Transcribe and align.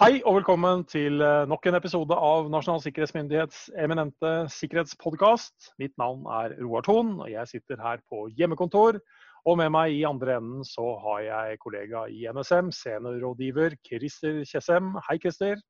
Hei 0.00 0.22
og 0.24 0.38
velkommen 0.38 0.80
til 0.88 1.20
eh, 1.20 1.42
nok 1.44 1.66
en 1.68 1.76
episode 1.76 2.16
av 2.16 2.46
Nasjonal 2.48 2.80
sikkerhetsmyndighets 2.80 3.66
eminente 3.84 4.30
sikkerhetspodkast. 4.48 5.74
Mitt 5.82 5.92
navn 6.00 6.22
er 6.24 6.54
Roar 6.62 6.86
Thon, 6.86 7.10
og 7.20 7.28
jeg 7.28 7.50
sitter 7.50 7.82
her 7.84 8.00
på 8.08 8.22
hjemmekontor. 8.38 8.96
Og 9.44 9.58
med 9.60 9.68
meg 9.74 9.92
i 9.98 10.06
andre 10.08 10.38
enden 10.38 10.64
så 10.64 10.86
har 11.02 11.20
jeg 11.26 11.60
kollega 11.60 12.06
i 12.08 12.24
NSM, 12.32 12.72
seniorrådgiver 12.72 13.76
Christer 13.84 14.40
Tjessem. 14.48 14.94
Hei, 15.04 15.18
Christer. 15.20 15.60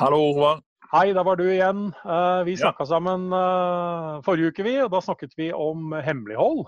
Hallo, 0.00 0.18
Roar. 0.34 0.58
Hei, 0.90 1.12
der 1.14 1.22
var 1.22 1.38
du 1.38 1.46
igjen. 1.46 1.92
Eh, 2.02 2.42
vi 2.50 2.58
snakka 2.58 2.88
ja. 2.88 2.90
sammen 2.96 3.30
eh, 3.38 4.18
forrige 4.26 4.50
uke, 4.50 4.66
vi, 4.66 4.80
og 4.82 4.90
da 4.96 5.06
snakket 5.06 5.38
vi 5.38 5.52
om 5.54 5.94
hemmelighold. 5.94 6.66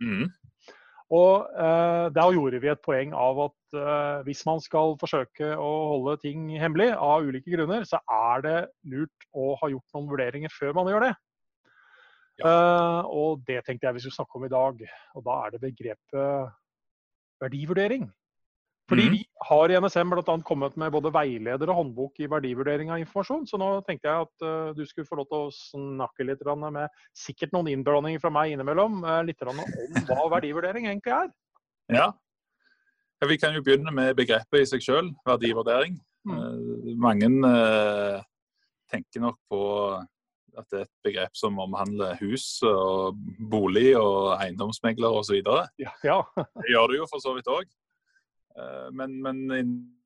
Mm. 0.00 0.30
Og 1.14 1.46
eh, 1.54 2.06
Der 2.14 2.32
gjorde 2.34 2.60
vi 2.62 2.70
et 2.72 2.82
poeng 2.82 3.12
av 3.14 3.38
at 3.44 3.78
eh, 3.78 4.24
hvis 4.26 4.42
man 4.48 4.58
skal 4.62 4.96
forsøke 4.98 5.52
å 5.54 5.70
holde 5.92 6.16
ting 6.24 6.48
hemmelig 6.58 6.90
av 6.94 7.26
ulike 7.28 7.52
grunner, 7.52 7.86
så 7.86 8.00
er 8.10 8.42
det 8.46 8.56
lurt 8.90 9.28
å 9.30 9.52
ha 9.60 9.70
gjort 9.70 9.94
noen 9.94 10.10
vurderinger 10.10 10.50
før 10.50 10.74
man 10.74 10.90
gjør 10.90 11.06
det. 11.06 11.14
Ja. 12.42 12.50
Eh, 12.50 13.00
og 13.06 13.46
det 13.46 13.62
tenkte 13.64 13.86
jeg 13.86 13.98
vi 13.98 14.04
skulle 14.04 14.18
snakke 14.18 14.40
om 14.40 14.48
i 14.48 14.52
dag. 14.52 14.82
Og 15.14 15.26
da 15.28 15.38
er 15.44 15.54
det 15.54 15.62
begrepet 15.62 16.54
verdivurdering. 17.44 18.10
Fordi 18.86 19.06
mm. 19.06 19.12
vi 19.12 19.20
har 19.48 19.70
i 19.70 19.78
NSM 19.82 20.12
bl.a. 20.12 20.34
kommet 20.46 20.76
med 20.78 20.92
både 20.94 21.10
veileder 21.14 21.70
og 21.72 21.80
håndbok 21.80 22.20
i 22.22 22.28
verdivurdering 22.30 22.92
av 22.94 23.00
informasjon. 23.02 23.46
Så 23.50 23.58
nå 23.58 23.70
tenkte 23.86 24.06
jeg 24.06 24.26
at 24.26 24.44
uh, 24.46 24.74
du 24.76 24.84
skulle 24.86 25.08
få 25.08 25.18
lov 25.18 25.26
til 25.30 25.48
å 25.48 25.54
snakke 25.54 26.26
litt 26.28 26.44
med 26.62 27.00
sikkert 27.16 27.54
noen 27.56 27.72
innblandinger 27.72 28.22
fra 28.22 28.30
meg 28.30 28.54
innimellom. 28.54 29.00
Uh, 29.02 29.24
litt 29.26 29.42
om 29.42 29.58
hva 30.06 30.28
verdivurdering 30.36 30.86
egentlig 30.86 31.16
er. 31.16 31.32
Ja. 31.90 32.08
ja. 33.18 33.28
Vi 33.30 33.38
kan 33.42 33.56
jo 33.58 33.64
begynne 33.66 33.90
med 33.90 34.14
begrepet 34.18 34.62
i 34.62 34.68
seg 34.70 34.84
sjøl, 34.84 35.10
verdivurdering. 35.26 35.98
Mm. 36.26 36.36
Uh, 36.38 36.92
mange 37.02 37.32
tenker 38.86 39.24
nok 39.24 39.40
på 39.50 39.64
at 40.56 40.70
det 40.70 40.78
er 40.78 40.84
et 40.86 40.92
begrep 41.04 41.34
som 41.36 41.58
omhandler 41.60 42.14
hus 42.22 42.62
og 42.64 43.18
bolig 43.50 43.90
og 43.98 44.36
eiendomsmegler 44.38 45.18
osv. 45.18 45.42
Ja, 45.82 45.90
ja. 46.06 46.20
det 46.38 46.70
gjør 46.70 46.94
det 46.94 47.00
jo 47.02 47.10
for 47.10 47.24
så 47.24 47.34
vidt 47.34 47.50
òg. 47.50 47.66
Eh, 48.58 48.88
men, 48.92 49.22
men 49.22 49.36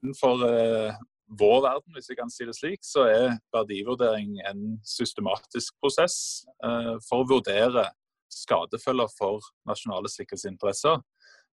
innenfor 0.02 0.44
eh, 0.48 0.94
vår 1.40 1.60
verden, 1.62 1.94
hvis 1.94 2.10
jeg 2.10 2.18
kan 2.18 2.32
si 2.32 2.46
det 2.48 2.56
slik, 2.58 2.82
så 2.86 3.06
er 3.10 3.38
verdivurdering 3.54 4.38
en 4.50 4.64
systematisk 4.86 5.76
prosess 5.82 6.16
eh, 6.64 6.96
for 7.06 7.22
å 7.22 7.28
vurdere 7.36 7.86
skadefølger 8.30 9.10
for 9.16 9.44
nasjonale 9.66 10.10
sikkerhetsinteresser 10.10 10.98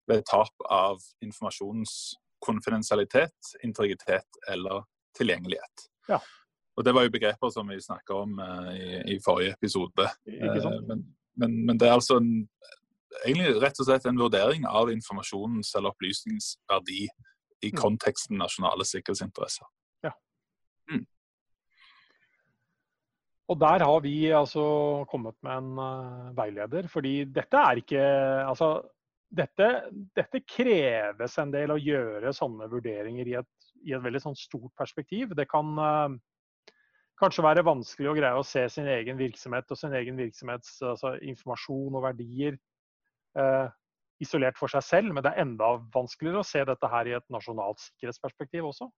ved 0.08 0.26
tap 0.30 0.66
av 0.72 1.02
informasjonens 1.26 2.16
konfidensialitet, 2.46 3.54
integritet 3.66 4.42
eller 4.50 4.86
tilgjengelighet. 5.18 5.88
Ja. 6.08 6.20
Og 6.78 6.86
Det 6.86 6.94
var 6.94 7.08
jo 7.08 7.14
begreper 7.16 7.50
som 7.50 7.70
vi 7.74 7.80
snakka 7.82 8.14
om 8.14 8.38
i, 8.70 9.16
i, 9.16 9.18
forrige 9.26 9.56
episode. 9.58 10.06
Men, 10.30 11.02
men, 11.34 11.56
men, 11.66 11.80
det 11.82 11.88
er 11.90 11.96
altså 11.98 12.20
en 12.22 12.30
egentlig 13.24 13.56
rett 13.62 13.80
og 13.82 13.88
slett 13.88 14.08
en 14.10 14.20
vurdering 14.20 14.66
av 14.68 14.92
informasjonens 14.92 15.74
eller 15.78 15.94
opplysningens 15.94 16.56
verdi 16.70 17.06
i 17.06 17.72
mm. 17.72 17.78
konteksten 17.80 18.38
nasjonale 18.40 18.86
sikkerhetsinteresser. 18.88 19.68
Ja. 20.06 20.14
Mm. 20.92 21.06
Og 23.48 23.60
der 23.62 23.86
har 23.88 24.04
vi 24.04 24.18
altså 24.36 24.68
kommet 25.10 25.38
med 25.46 25.58
en 25.58 25.80
uh, 25.80 26.30
veileder, 26.38 26.90
fordi 26.92 27.22
dette 27.32 27.64
er 27.64 27.82
ikke 27.82 28.06
Altså, 28.48 28.72
dette, 29.28 29.68
dette, 30.16 30.44
kreves 30.48 31.38
en 31.40 31.52
del 31.52 31.74
å 31.74 31.82
gjøre 31.82 32.36
sånne 32.36 32.70
vurderinger 32.72 33.28
i 33.28 33.36
et, 33.40 33.54
i 33.88 33.96
et 33.96 34.04
veldig 34.04 34.22
sånn 34.24 34.38
stort 34.40 34.72
perspektiv. 34.80 35.34
Det 35.36 35.48
kan 35.52 35.74
uh, 35.80 36.16
kanskje 37.22 37.46
være 37.46 37.66
vanskelig 37.66 38.12
å 38.12 38.16
greie 38.18 38.40
å 38.40 38.46
se 38.46 38.64
sin 38.72 38.88
egen 38.92 39.20
virksomhet 39.20 39.72
og 39.74 39.80
sin 39.80 39.96
egen 39.98 40.20
virksomhets 40.20 40.78
altså, 40.86 41.16
informasjon 41.26 41.98
og 41.98 42.06
verdier 42.06 42.54
eh, 42.54 42.60
isolert 44.24 44.58
for 44.58 44.72
seg 44.72 44.86
selv, 44.86 45.14
men 45.14 45.26
det 45.26 45.34
er 45.34 45.44
enda 45.44 45.76
vanskeligere 45.94 46.42
å 46.42 46.48
se 46.48 46.64
dette 46.66 46.90
her 46.90 47.10
i 47.10 47.14
et 47.18 47.26
nasjonalt 47.34 47.82
sikkerhetsperspektiv 47.84 48.70
også. 48.72 48.90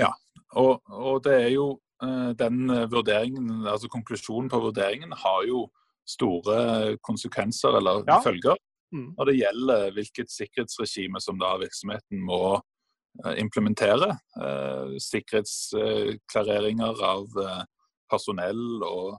Ja, 0.00 0.10
og, 0.58 0.82
og 0.90 1.22
det 1.24 1.34
er 1.46 1.50
jo 1.54 1.66
eh, 2.02 2.30
den 2.38 2.68
vurderingen, 2.92 3.64
altså 3.70 3.88
konklusjonen 3.92 4.50
på 4.52 4.60
vurderingen 4.66 5.14
har 5.24 5.46
jo 5.48 5.64
store 6.08 6.96
konsekvenser 7.04 7.78
eller 7.78 8.02
ja. 8.08 8.18
følger 8.24 8.58
mm. 8.94 9.14
når 9.16 9.30
det 9.30 9.36
gjelder 9.38 9.90
hvilket 9.96 10.32
sikkerhetsregime 10.32 11.22
som 11.22 11.38
da 11.40 11.54
virksomheten 11.62 12.20
må 12.26 12.40
eh, 12.56 13.36
implementere. 13.42 14.10
Eh, 14.40 14.96
sikkerhetsklareringer 15.06 17.04
av 17.08 17.40
eh, 17.44 17.62
personell 18.10 18.82
og 18.84 19.16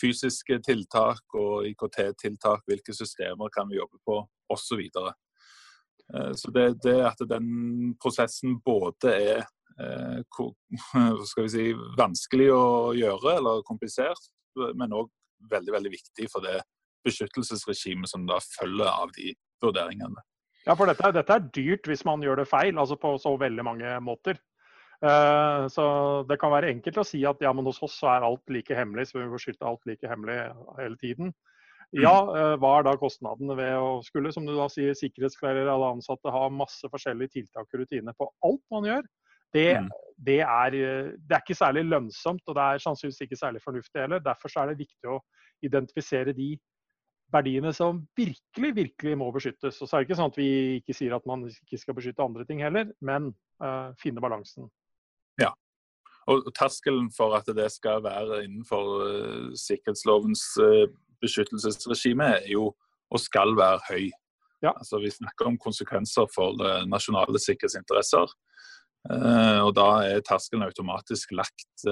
fysiske 0.00 0.58
tiltak 0.66 1.36
og 1.38 1.66
IKT-tiltak, 1.70 2.64
hvilke 2.68 2.94
systemer 2.96 3.52
kan 3.54 3.68
vi 3.70 3.78
jobbe 3.78 4.00
på, 4.06 4.20
osv. 4.52 4.84
Så, 4.92 5.06
eh, 6.14 6.32
så 6.38 6.54
det, 6.54 6.68
det 6.84 6.98
at 7.06 7.24
den 7.30 7.94
prosessen 8.02 8.58
både 8.64 9.14
er 9.14 9.44
eh, 9.78 10.20
skal 11.30 11.46
vi 11.46 11.50
si, 11.52 11.66
vanskelig 11.98 12.50
å 12.54 12.64
gjøre 12.98 13.38
eller 13.38 13.66
komplisert, 13.68 14.30
men 14.74 14.94
òg 14.94 15.10
veldig 15.50 15.74
veldig 15.74 15.90
viktig 15.92 16.28
for 16.32 16.44
det 16.44 16.60
beskyttelsesregimet 17.04 18.08
som 18.08 18.24
da 18.28 18.38
følger 18.40 18.88
av 18.88 19.12
de 19.16 19.34
vurderingene. 19.62 20.22
Ja, 20.64 20.72
for 20.72 20.88
dette, 20.88 21.10
dette, 21.12 21.36
er 21.36 21.48
dyrt 21.52 21.88
hvis 21.90 22.04
man 22.08 22.22
gjør 22.24 22.40
det 22.40 22.48
feil, 22.48 22.78
altså 22.80 22.96
på 23.00 23.12
så 23.20 23.34
veldig 23.40 23.66
mange 23.66 23.96
måter. 24.00 24.38
Eh, 25.04 25.66
så 25.68 25.86
det 26.28 26.38
kan 26.40 26.52
være 26.54 26.70
enkelt 26.72 27.00
å 27.02 27.06
si 27.06 27.20
at 27.28 27.42
ja, 27.44 27.52
men 27.52 27.66
hos 27.68 27.82
oss 27.84 27.96
så 28.00 28.14
er 28.14 28.24
alt 28.24 28.52
like 28.52 28.76
hemmelig, 28.76 29.10
så 29.10 29.18
vi 29.18 29.26
må 29.26 29.36
beskytte 29.36 29.66
alt 29.68 29.84
like 29.88 30.08
hemmelig 30.08 30.38
hele 30.78 30.96
tiden. 31.00 31.34
Ja, 31.94 32.14
mm. 32.24 32.30
eh, 32.38 32.54
hva 32.62 32.70
er 32.78 32.86
da 32.86 32.94
kostnadene 32.98 33.56
ved 33.58 33.74
å 33.76 33.90
skulle, 34.06 34.32
som 34.34 34.46
du 34.48 34.54
da 34.56 34.68
sier, 34.72 34.96
sikkerhetsklarere 34.98 35.70
alle 35.70 35.92
ansatte, 35.98 36.32
ha 36.32 36.48
masse 36.50 36.88
forskjellige 36.90 37.36
tiltak 37.36 37.68
og 37.68 37.82
rutiner 37.82 38.16
på 38.16 38.30
alt 38.48 38.64
man 38.74 38.88
gjør? 38.88 39.08
Det, 39.54 39.68
mm. 39.84 39.90
det, 40.26 40.40
er, 40.42 40.74
det, 40.74 41.34
er, 41.36 41.42
ikke 41.42 41.58
særlig 41.58 41.84
lønnsomt, 41.86 42.42
og 42.48 42.56
det 42.56 42.62
er 42.64 42.82
sannsynligvis 42.82 43.26
ikke 43.26 43.38
særlig 43.38 43.62
fornuftig 43.62 44.02
heller. 44.02 44.22
Derfor 44.24 44.50
er 44.58 44.72
det 44.72 44.80
viktig 44.80 45.12
å 45.12 45.20
identifisere 45.64 46.34
de 46.34 46.56
verdiene 47.34 47.70
som 47.76 48.00
virkelig, 48.18 48.70
virkelig 48.74 49.18
må 49.20 49.28
beskyttes. 49.34 49.78
Og 49.78 49.86
så 49.86 49.96
er 49.96 50.02
det 50.02 50.08
ikke 50.08 50.18
sånn 50.18 50.32
at 50.32 50.40
vi 50.40 50.48
ikke 50.80 50.96
sier 50.96 51.14
at 51.14 51.28
man 51.28 51.44
ikke 51.50 51.78
skal 51.80 51.96
beskytte 51.96 52.24
andre 52.24 52.46
ting 52.48 52.64
heller, 52.64 52.90
men 53.04 53.30
uh, 53.62 53.94
finne 54.02 54.22
balansen. 54.22 54.66
Og 56.30 56.48
terskelen 56.56 57.10
for 57.12 57.36
at 57.36 57.48
det 57.56 57.66
skal 57.72 58.02
være 58.04 58.44
innenfor 58.46 58.90
uh, 59.04 59.50
sikkerhetslovens 59.58 60.44
uh, 60.62 60.86
beskyttelsesregime, 61.24 62.30
er 62.40 62.52
jo 62.52 62.72
og 63.12 63.20
skal 63.20 63.52
være 63.56 63.80
høy. 63.90 64.06
Ja. 64.64 64.72
Altså, 64.72 64.98
vi 65.02 65.12
snakker 65.12 65.50
om 65.50 65.58
konsekvenser 65.60 66.28
for 66.34 66.56
uh, 66.62 66.84
nasjonale 66.88 67.40
sikkerhetsinteresser. 67.40 68.32
og 69.04 69.70
da 69.76 69.88
er 70.08 70.22
terskelen 70.24 70.64
automatisk 70.64 71.34
lagt 71.36 71.82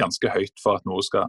ganske 0.00 0.30
høyt 0.32 0.62
for 0.62 0.78
at 0.78 0.86
noe 0.88 1.02
skal 1.04 1.28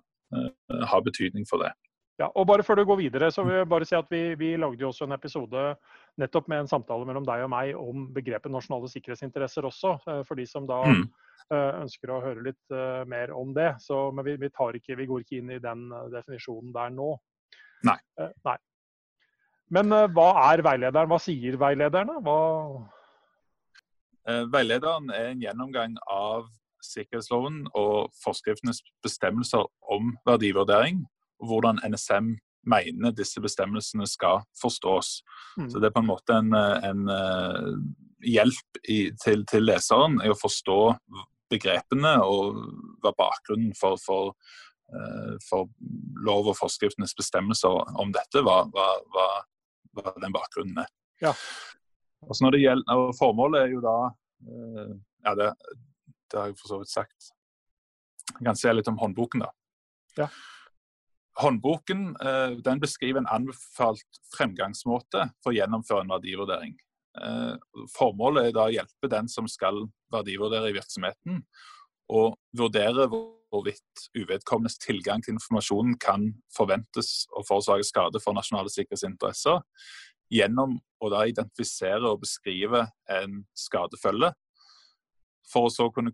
ha 0.88 1.00
betydning 1.04 1.44
for 1.50 1.60
det. 1.60 1.74
Ja, 2.20 2.30
og 2.32 2.48
bare 2.48 2.64
Før 2.64 2.76
du 2.76 2.86
går 2.86 2.96
videre, 2.96 3.32
så 3.32 3.44
vil 3.44 3.58
jeg 3.58 3.68
bare 3.68 3.86
si 3.86 3.96
at 3.96 4.08
vi, 4.10 4.22
vi 4.40 4.56
lagde 4.56 4.80
jo 4.80 4.94
også 4.94 5.04
en 5.04 5.12
episode 5.12 5.76
nettopp 6.18 6.48
med 6.48 6.64
en 6.64 6.72
samtale 6.72 7.04
mellom 7.06 7.28
deg 7.28 7.44
og 7.44 7.52
meg 7.52 7.76
om 7.76 8.08
begrepet 8.16 8.52
nasjonale 8.52 8.88
sikkerhetsinteresser 8.94 9.68
også, 9.68 9.98
for 10.24 10.40
de 10.40 10.48
som 10.48 10.64
da 10.70 10.80
mm. 10.88 11.04
Eh, 11.54 11.74
ønsker 11.78 12.10
å 12.10 12.24
høre 12.24 12.42
litt 12.48 12.74
eh, 12.74 13.04
mer 13.06 13.30
om 13.38 13.52
det. 13.54 13.76
Så, 13.84 14.08
men 14.16 14.26
vi, 14.26 14.34
vi, 14.42 14.50
ikke, 14.50 14.96
vi, 14.98 15.06
går 15.06 15.22
ikke 15.22 15.38
inn 15.38 15.52
i 15.54 15.62
den 15.62 15.92
eh, 15.94 16.08
definisjonen 16.16 16.72
der 16.74 16.94
nå. 16.96 17.12
Nei. 17.86 18.00
nei. 18.48 18.56
Men 19.76 19.94
hva 20.14 20.30
er 20.48 20.64
veilederen? 20.66 21.10
Hva 21.12 21.20
sier 21.22 21.58
veilederne? 21.62 22.18
Hva... 22.26 22.38
Veilederen 24.50 25.12
er 25.14 25.28
en 25.36 25.44
gjennomgang 25.44 26.00
av 26.10 26.48
sikkerhetsloven 26.82 27.60
og 27.78 28.10
forskriftenes 28.24 28.80
bestemmelser 29.06 29.68
om 29.94 30.16
verdivurdering, 30.26 31.04
og 31.42 31.52
hvordan 31.52 31.82
NSM 31.86 32.32
mener 32.66 33.14
disse 33.14 33.42
bestemmelsene 33.42 34.08
skal 34.10 34.42
forstås. 34.58 35.20
Mm. 35.60 35.70
Så 35.70 35.82
Det 35.82 35.92
er 35.92 35.94
på 35.98 36.02
en 36.02 36.10
måte 36.10 36.40
en, 36.42 36.54
en 36.58 37.06
hjelp 38.24 38.80
i, 38.90 39.00
til, 39.22 39.44
til, 39.50 39.66
leseren 39.68 40.20
i 40.24 40.32
å 40.32 40.38
forstå 40.40 40.80
begrepene 41.52 42.16
og 42.26 42.60
hva 43.04 43.12
bakgrunnen 43.18 43.74
for, 43.78 44.00
for, 44.02 44.34
uh, 44.94 45.36
for 45.46 45.70
lov 46.26 46.52
og 46.52 46.58
forskriftenes 46.58 47.16
bestemmelser 47.18 47.82
om 48.02 48.14
dette, 48.16 48.42
hva, 48.46 48.64
hva, 48.74 48.88
hva, 49.14 49.28
hva 50.00 50.16
den 50.24 50.36
bakgrunnen 50.36 50.84
er. 50.86 50.92
Ja. 51.24 51.36
Når 52.26 52.56
det 52.56 52.64
gjelder, 52.64 53.12
Formålet 53.20 53.68
er 53.68 53.76
jo 53.76 53.84
da 53.86 53.98
uh, 54.10 54.96
Ja, 55.26 55.36
det, 55.38 55.52
det 56.32 56.40
har 56.40 56.50
jeg 56.50 56.60
for 56.60 56.72
så 56.72 56.82
vidt 56.82 56.94
sagt. 56.94 57.32
Jeg 58.34 58.44
kan 58.48 58.58
se 58.58 58.74
litt 58.74 58.90
om 58.90 58.98
håndboken, 59.00 59.46
da. 59.46 59.52
Ja. 60.18 60.28
Håndboken 61.36 62.16
eh, 62.16 62.52
den 62.64 62.80
beskriver 62.80 63.20
en 63.20 63.28
anbefalt 63.28 64.20
fremgangsmåte 64.38 65.28
for 65.44 65.52
å 65.52 65.56
gjennomføre 65.58 66.06
en 66.06 66.14
verdivurdering. 66.14 66.76
Formålet 67.96 68.50
er 68.50 68.56
da 68.56 68.68
å 68.68 68.74
hjelpe 68.74 69.10
den 69.12 69.30
som 69.32 69.48
skal 69.52 69.86
verdivurdere 70.14 70.72
i 70.72 70.76
virksomheten. 70.76 71.44
Og 72.14 72.36
vurdere 72.58 73.08
hvorvidt 73.10 74.08
uvedkommendes 74.18 74.78
tilgang 74.84 75.24
til 75.24 75.36
informasjonen 75.38 75.96
kan 76.02 76.28
forventes 76.54 77.26
å 77.34 77.44
forårsake 77.48 77.88
skade 77.88 78.22
for 78.24 78.38
nasjonale 78.38 78.72
sikkerhetsinteresser, 78.74 79.62
gjennom 80.34 80.80
å 81.02 81.12
da 81.14 81.26
identifisere 81.30 82.10
og 82.10 82.24
beskrive 82.24 82.88
en 83.12 83.44
skadefølge, 83.58 84.34
for 85.46 85.68
å 85.68 85.72
så 85.74 85.86
kunne 85.94 86.10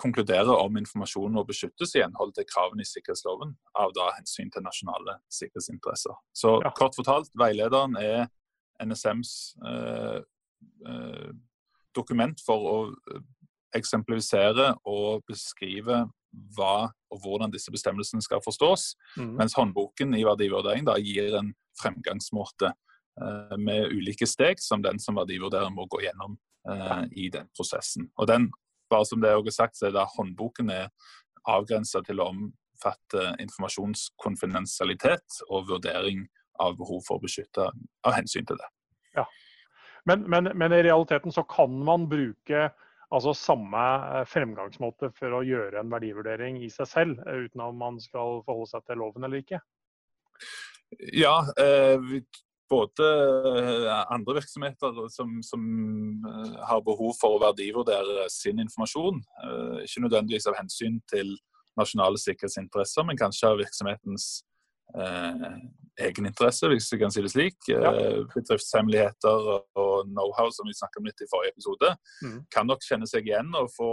konkludere 0.00 0.54
om 0.56 0.78
informasjonen 0.80 1.36
må 1.36 1.44
beskyttes 1.44 1.92
i 1.98 2.00
henhold 2.00 2.32
til 2.36 2.46
kravene 2.48 2.80
i 2.80 2.88
sikkerhetsloven, 2.88 3.52
av 3.76 3.92
da 3.96 4.08
hensyn 4.16 4.48
til 4.52 4.64
nasjonale 4.64 5.18
sikkerhetsinteresser. 5.28 6.16
Så 6.32 6.56
ja. 6.64 6.72
kort 6.76 6.96
fortalt, 6.96 7.28
veilederen 7.38 7.98
er 8.00 8.30
NSMs 8.80 9.34
eh, 9.68 9.74
eh, 9.74 10.20
dokument 11.96 12.42
for 12.46 12.68
å 12.70 12.76
eh, 12.90 13.22
eksemplifisere 13.76 14.72
og 14.90 15.24
beskrive 15.30 16.04
hva 16.56 16.90
og 17.10 17.18
hvordan 17.24 17.50
disse 17.50 17.72
bestemmelsene 17.74 18.22
skal 18.22 18.42
forstås. 18.44 18.92
Mm. 19.18 19.34
Mens 19.40 19.56
håndboken 19.58 20.14
i 20.18 20.26
verdivurdering 20.26 20.86
da 20.86 20.94
gir 21.02 21.34
en 21.38 21.52
fremgangsmåte 21.80 22.68
eh, 22.70 23.56
med 23.58 23.90
ulike 23.94 24.26
steg 24.30 24.62
som 24.62 24.82
den 24.84 24.98
som 25.02 25.18
verdivurderer 25.18 25.70
må 25.74 25.82
gå 25.90 25.98
gjennom 26.06 26.32
eh, 26.70 27.04
i 27.18 27.30
den 27.34 27.46
prosessen. 27.56 28.10
Og 28.18 28.24
den, 28.30 28.42
bare 28.90 29.06
som 29.08 29.20
det 29.22 29.32
er 29.32 29.50
sagt, 29.54 29.78
så 29.78 29.84
er 29.88 29.94
da 29.96 30.04
håndboken 30.16 30.70
er 30.74 30.86
avgrensa 31.48 31.98
til 32.06 32.20
å 32.20 32.30
omfatte 32.30 33.22
informasjonskonfidensialitet 33.42 35.28
og 35.48 35.68
vurdering 35.70 36.18
av 36.60 36.76
behov 36.76 37.00
for 37.06 37.14
å 37.16 37.24
beskytte 37.24 37.70
av 38.04 38.12
hensyn 38.12 38.46
til 38.46 38.56
det. 38.60 38.68
Ja. 39.16 39.24
Men, 40.08 40.24
men, 40.30 40.50
men 40.54 40.72
i 40.72 40.82
realiteten 40.86 41.32
så 41.34 41.44
kan 41.48 41.74
man 41.84 42.08
bruke 42.10 42.68
altså 43.10 43.34
samme 43.34 43.80
eh, 43.80 44.26
fremgangsmåte 44.28 45.10
for 45.16 45.38
å 45.38 45.44
gjøre 45.46 45.80
en 45.80 45.90
verdivurdering 45.92 46.60
i 46.62 46.70
seg 46.72 46.88
selv, 46.88 47.24
eh, 47.26 47.46
uten 47.46 47.64
at 47.64 47.76
man 47.78 47.98
skal 48.02 48.40
forholde 48.46 48.70
seg 48.70 48.86
til 48.86 49.02
loven 49.02 49.26
eller 49.26 49.42
ikke? 49.42 49.60
Ja, 51.14 51.40
eh, 51.58 51.98
både 52.70 53.06
andre 54.14 54.36
virksomheter 54.36 54.94
som, 55.10 55.40
som, 55.42 55.62
har 56.68 56.84
behov 56.86 57.16
for 57.18 57.34
å 57.34 57.40
verdivurdere 57.42 58.28
sin 58.30 58.62
informasjon, 58.62 59.18
ikke 59.82 60.02
nødvendigvis 60.04 60.46
av 60.46 60.54
hensyn 60.54 61.00
til 61.10 61.32
nasjonale 61.78 62.20
sikkerhetsinteresser, 62.22 63.06
men 63.06 63.18
kanskje 63.18 63.50
av 63.50 63.58
virksomhetens 63.58 64.28
eh, 64.94 65.48
egeninteresse, 65.98 66.68
hvis 66.70 66.88
vi 66.92 66.98
kan 67.00 67.12
si 67.12 67.22
det 67.24 67.32
slik. 67.32 67.56
Ja. 67.70 67.92
Eh, 67.92 68.20
bedriftshemmeligheter 68.34 69.48
og 69.78 70.10
know-how, 70.10 70.50
som 70.54 70.68
vi 70.68 70.76
snakket 70.76 71.00
om 71.02 71.08
litt 71.08 71.24
i 71.24 71.30
forrige 71.30 71.54
episode, 71.54 71.94
mm. 72.24 72.36
kan 72.54 72.68
nok 72.70 72.84
kjenne 72.86 73.08
seg 73.10 73.28
igjen 73.28 73.50
og 73.58 73.70
få, 73.74 73.90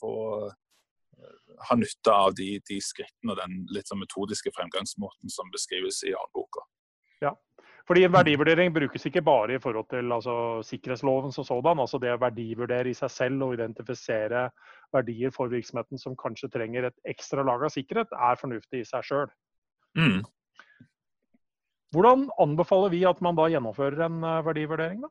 få 0.00 0.14
eh, 0.48 1.32
ha 1.70 1.78
nytte 1.80 2.14
av 2.26 2.36
de, 2.38 2.58
de, 2.68 2.80
skrittene 2.82 3.34
og 3.34 3.40
den 3.42 3.64
litt 3.74 3.90
sånn 3.90 4.02
metodiske 4.02 4.54
fremgangsmåten 4.54 5.32
som 5.32 5.52
beskrives 5.54 6.02
i 6.06 6.14
håndboka. 6.16 6.66
Ja, 7.22 7.34
fordi 7.88 8.06
en 8.06 8.14
verdivurdering 8.14 8.72
brukes 8.72 9.04
ikke 9.06 9.22
bare 9.24 9.56
i 9.56 9.60
forhold 9.60 9.90
til 9.92 10.12
altså, 10.12 10.62
sikkerhetsloven 10.64 11.32
som 11.32 11.44
sådan. 11.44 11.80
altså 11.80 12.00
Det 12.00 12.14
å 12.14 12.20
verdivurdere 12.20 12.88
i 12.90 12.96
seg 12.96 13.12
selv 13.12 13.44
og 13.44 13.58
identifisere 13.58 14.48
verdier 14.94 15.32
for 15.34 15.52
virksomheten 15.52 16.00
som 16.00 16.16
kanskje 16.16 16.48
trenger 16.54 16.88
et 16.88 16.96
ekstra 17.08 17.44
lag 17.44 17.64
av 17.66 17.74
sikkerhet, 17.74 18.12
er 18.12 18.40
fornuftig 18.40 18.80
i 18.80 18.88
seg 18.88 19.04
sjøl. 19.04 19.28
Mm. 19.98 20.24
Hvordan 21.94 22.26
anbefaler 22.42 22.90
vi 22.90 23.04
at 23.06 23.20
man 23.22 23.36
da 23.38 23.46
gjennomfører 23.52 24.08
en 24.08 24.24
eh, 24.26 24.40
verdivurdering? 24.46 25.04
da? 25.04 25.10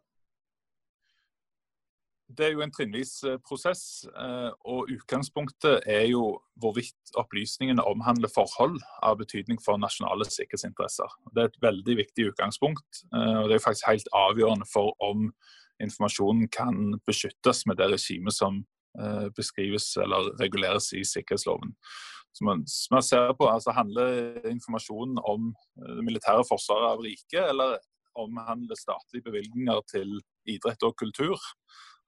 Det 2.33 2.47
er 2.47 2.56
jo 2.56 2.63
en 2.65 2.74
trinnvis 2.74 3.13
eh, 3.30 3.39
prosess, 3.45 4.03
eh, 4.09 4.50
og 4.68 4.91
utgangspunktet 4.91 5.88
er 5.88 6.09
jo 6.09 6.25
hvorvidt 6.59 7.15
opplysningene 7.19 7.85
omhandler 7.88 8.31
forhold 8.33 8.81
av 9.06 9.21
betydning 9.21 9.62
for 9.63 9.80
nasjonale 9.80 10.27
sikkerhetsinteresser. 10.27 11.15
Det 11.31 11.44
er 11.44 11.51
et 11.51 11.62
veldig 11.63 11.97
viktig 12.03 12.30
utgangspunkt, 12.33 13.03
og 13.13 13.50
det 13.50 13.57
er 13.57 13.63
faktisk 13.63 13.88
helt 13.88 14.12
avgjørende 14.18 14.68
for 14.68 14.91
om 15.03 15.29
informasjonen 15.83 16.50
kan 16.53 16.97
beskyttes 17.07 17.63
med 17.68 17.79
det 17.79 17.94
regimet 17.95 18.36
som 18.36 18.62
beskrives 19.33 19.88
eller 19.97 20.27
reguleres 20.38 20.91
i 20.94 21.01
sikkerhetsloven 21.07 21.71
som 22.33 22.50
man, 22.50 22.65
ser 22.65 23.33
på, 23.38 23.47
altså 23.47 23.74
Handler 23.77 24.45
informasjonen 24.50 25.19
om 25.24 25.51
eh, 25.53 25.95
det 25.97 26.06
militære 26.06 26.45
forsvaret 26.50 26.95
av 26.95 27.03
riket, 27.06 27.41
eller 27.45 27.77
omhandler 28.19 28.77
statlige 28.77 29.25
bevilgninger 29.25 29.81
til 29.89 30.19
idrett 30.50 30.85
og 30.85 30.95
kultur? 30.97 31.38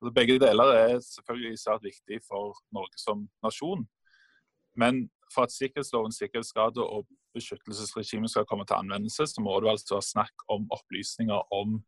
Altså, 0.01 0.13
begge 0.13 0.39
deler 0.41 0.73
er 0.75 0.95
selvfølgelig 1.01 1.59
svært 1.61 1.85
viktig 1.85 2.19
for 2.27 2.57
Norge 2.75 2.99
som 3.01 3.27
nasjon. 3.45 3.85
Men 4.75 5.05
for 5.33 5.47
at 5.47 5.55
sikkerhetslovens 5.55 6.19
sikkerhetsgrad 6.19 6.77
og 6.83 7.07
beskyttelsesregime 7.35 8.29
skal 8.31 8.45
komme 8.49 8.65
til 8.67 8.79
anvendelse, 8.79 9.27
så 9.27 9.41
må 9.41 9.55
det 9.59 9.71
altså 9.71 9.97
være 9.97 10.09
snakk 10.11 10.45
om 10.51 10.67
opplysninger 10.71 11.53
om 11.59 11.79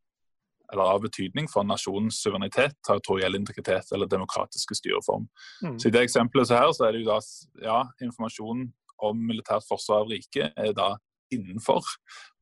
eller 0.74 0.84
av 0.84 1.02
betydning 1.02 1.48
for 1.52 1.64
nasjonens 1.68 2.19
suverenitet, 2.24 2.75
territoriell 2.88 3.36
integritet 3.36 3.92
eller 3.96 4.10
demokratiske 4.12 4.75
styreform. 4.75 5.28
Mm. 5.64 5.80
Så 5.80 5.88
I 5.88 5.94
det 5.96 6.04
eksempelet 6.08 6.50
så 6.50 6.60
her 6.60 6.72
så 6.75 6.88
er 6.88 6.96
det 6.96 7.04
jo 7.04 7.12
da 7.12 7.19
ja, 7.64 7.80
informasjon 8.04 8.68
om 9.08 9.28
militært 9.30 9.68
forsvar 9.68 10.04
av 10.04 10.12
riket 10.12 10.58
er 10.58 10.74
da 10.75 10.96
innenfor, 11.34 11.84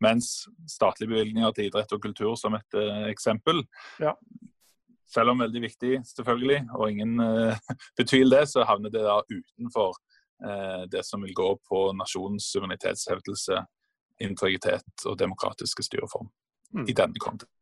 mens 0.04 0.46
statlige 0.70 1.10
bevilgninger 1.10 1.56
til 1.56 1.70
idrett 1.70 1.94
og 1.96 2.04
kultur 2.04 2.36
som 2.38 2.58
et 2.58 2.78
uh, 2.78 3.08
eksempel 3.10 3.64
ja. 4.02 4.14
Selv 5.06 5.32
om 5.32 5.40
veldig 5.40 5.62
viktig, 5.62 6.00
selvfølgelig, 6.10 6.64
og 6.76 6.92
ingen 6.92 7.20
uh, 7.24 7.58
betviler 7.98 8.42
det, 8.42 8.50
så 8.52 8.66
havner 8.66 8.92
det 8.92 9.04
da 9.06 9.20
utenfor 9.30 9.94
uh, 10.44 10.84
det 10.92 11.06
som 11.06 11.22
vil 11.24 11.34
gå 11.38 11.52
på 11.70 11.82
nasjonens 11.96 12.50
suverenitetshevdelse, 12.52 13.62
integritet 14.26 15.06
og 15.06 15.20
demokratiske 15.20 15.86
styreform 15.86 16.28
mm. 16.74 16.88
i 16.90 16.98
denne 16.98 17.22
konteksten. 17.22 17.55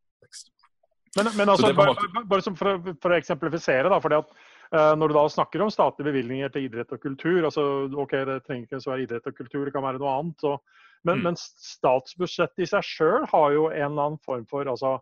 Men, 1.16 1.30
men 1.38 1.52
altså, 1.52 1.70
bare, 1.76 1.94
bare 2.26 2.42
for, 2.42 2.70
å, 2.72 2.94
for, 2.98 3.12
å, 3.12 3.18
eksemplifisere, 3.18 3.90
da, 3.90 4.00
fordi 4.02 4.18
at 4.18 4.30
uh, 4.74 4.94
Når 4.98 5.12
du 5.12 5.16
da 5.16 5.24
snakker 5.30 5.62
om 5.62 5.70
statlige 5.70 6.10
bevilgninger 6.10 6.50
til 6.50 6.66
idrett 6.66 6.94
og 6.94 7.02
kultur 7.02 7.46
altså, 7.46 7.64
ok, 8.04 8.16
Det 8.30 8.40
trenger 8.48 8.66
ikke 8.66 8.82
være 8.90 9.06
idrett 9.06 9.30
og 9.30 9.38
kultur, 9.38 9.64
det 9.68 9.74
kan 9.76 9.86
være 9.86 10.02
noe 10.02 10.14
annet. 10.18 10.42
Så, 10.42 10.56
men, 11.04 11.20
mm. 11.20 11.26
men, 11.28 11.38
statsbudsjettet 11.38 12.66
i 12.66 12.70
seg 12.72 12.86
sjøl 12.88 13.28
har 13.30 13.50
jo 13.54 13.68
en 13.70 13.92
eller 13.92 14.08
annen 14.08 14.22
form 14.26 14.46
for 14.50 14.66
altså, 14.70 14.96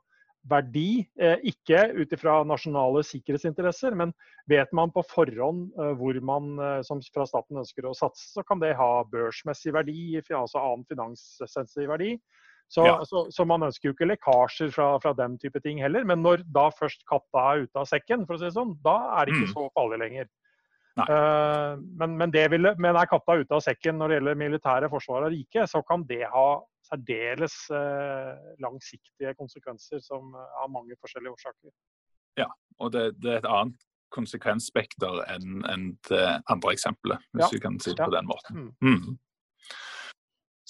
verdi. 0.50 1.04
Eh, 1.20 1.38
ikke 1.52 1.84
ut 1.96 2.14
ifra 2.14 2.40
nasjonale 2.46 3.04
sikkerhetsinteresser, 3.06 3.94
men 3.98 4.12
vet 4.50 4.72
man 4.74 4.92
på 4.94 5.04
forhånd 5.06 5.70
eh, 5.78 5.92
hvor 5.98 6.18
man 6.24 6.52
eh, 6.58 6.78
som 6.86 7.02
fra 7.14 7.26
staten 7.28 7.60
ønsker 7.62 7.86
å 7.86 7.94
satse, 7.96 8.28
så 8.34 8.44
kan 8.46 8.62
det 8.62 8.74
ha 8.78 8.90
børsmessig 9.12 9.74
verdi, 9.76 10.18
altså 10.28 10.62
annen 10.62 10.86
finanssensitiv 10.90 11.92
verdi. 11.94 12.16
Så, 12.72 12.84
ja. 12.88 12.92
så, 13.04 13.26
så, 13.28 13.44
man 13.44 13.66
ønsker 13.66 13.90
jo 13.90 13.92
ikke 13.92 14.08
lekkasjer 14.08 14.70
fra, 14.72 14.94
fra, 15.02 15.12
den 15.16 15.34
type 15.40 15.60
ting 15.60 15.82
heller. 15.82 16.06
Men 16.08 16.22
når 16.24 16.46
da 16.54 16.70
først 16.72 17.04
katta 17.10 17.42
er 17.50 17.66
ute 17.66 17.82
av 17.82 17.88
sekken, 17.90 18.24
for 18.24 18.38
å 18.38 18.40
si 18.40 18.48
det 18.48 18.54
sånn, 18.56 18.72
da 18.84 18.94
er 19.18 19.28
det 19.28 19.34
ikke 19.34 19.50
mm. 19.50 19.52
så 19.52 19.66
farlig 19.76 19.98
lenger. 20.00 20.30
Uh, 20.92 21.80
men, 22.00 22.18
men, 22.20 22.32
ville, 22.52 22.74
men, 22.80 22.96
er 22.96 23.08
katta 23.08 23.38
ute 23.40 23.56
av 23.56 23.62
sekken 23.64 23.96
når 23.96 24.10
det 24.10 24.16
gjelder 24.18 24.40
militære 24.40 24.90
forsvar 24.92 25.26
av 25.26 25.32
riket, 25.32 25.68
så 25.68 25.80
kan 25.88 26.04
det 26.08 26.22
ha 26.32 26.48
særdeles 26.88 27.54
uh, 27.72 28.36
langsiktige 28.60 29.32
konsekvenser 29.38 30.00
som 30.04 30.32
uh, 30.36 30.44
av 30.64 30.72
mange 30.72 30.96
forskjellige 31.00 31.32
årsaker. 31.32 31.72
Ja, 32.40 32.48
og 32.80 32.92
det, 32.96 33.10
det 33.20 33.36
er 33.36 33.42
et 33.42 33.48
annet 33.48 33.84
konsekvensspekter 34.12 35.22
enn 35.32 35.62
en 35.68 35.86
det 36.08 36.24
andre 36.52 36.72
eksempelet, 36.76 37.20
hvis 37.32 37.46
ja. 37.46 37.52
vi 37.52 37.60
kan 37.64 37.78
si 37.80 37.92
det 37.96 38.04
på 38.04 38.12
den 38.12 38.28
måten. 38.28 38.66
Mm. 38.84 39.14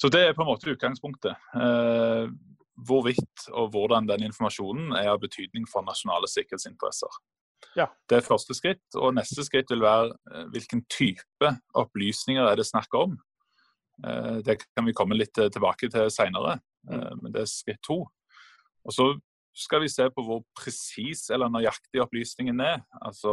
Så 0.03 0.11
det 0.11 0.25
er 0.27 0.33
på 0.35 0.43
en 0.43 0.51
måte 0.51 0.73
utgangspunktet. 0.73 1.39
Eh, 1.55 2.25
hvorvidt 2.89 3.45
og 3.53 3.69
hvordan 3.71 4.09
den 4.09 4.25
informasjonen 4.27 4.97
er 4.99 5.13
av 5.13 5.21
betydning 5.23 5.69
for 5.71 5.87
nasjonale 5.87 6.27
sikkerhetsinteresser. 6.31 7.21
Ja. 7.79 7.87
Det 8.11 8.19
er 8.19 8.27
første 8.27 8.57
skritt. 8.59 8.83
Og 8.99 9.15
neste 9.15 9.47
skritt 9.47 9.71
vil 9.71 9.85
være 9.85 10.17
eh, 10.33 10.49
hvilken 10.51 10.83
type 10.91 11.53
opplysninger 11.79 12.43
er 12.43 12.59
det 12.59 12.67
snakk 12.67 12.99
om. 12.99 13.15
Eh, 14.03 14.41
det 14.43 14.59
kan 14.65 14.89
vi 14.89 14.97
komme 14.99 15.21
litt 15.21 15.39
tilbake 15.39 15.93
til 15.93 16.11
seinere, 16.11 16.59
mm. 16.91 17.23
men 17.23 17.31
det 17.31 17.45
er 17.45 17.53
skritt 17.53 17.83
to. 17.87 18.03
Og 18.83 18.97
så 18.97 19.13
skal 19.55 19.85
vi 19.85 19.93
se 19.93 20.09
på 20.11 20.25
hvor 20.27 20.43
presis 20.59 21.29
eller 21.31 21.53
nøyaktig 21.53 22.03
opplysningen 22.03 22.59
er. 22.65 22.83
Altså 23.05 23.31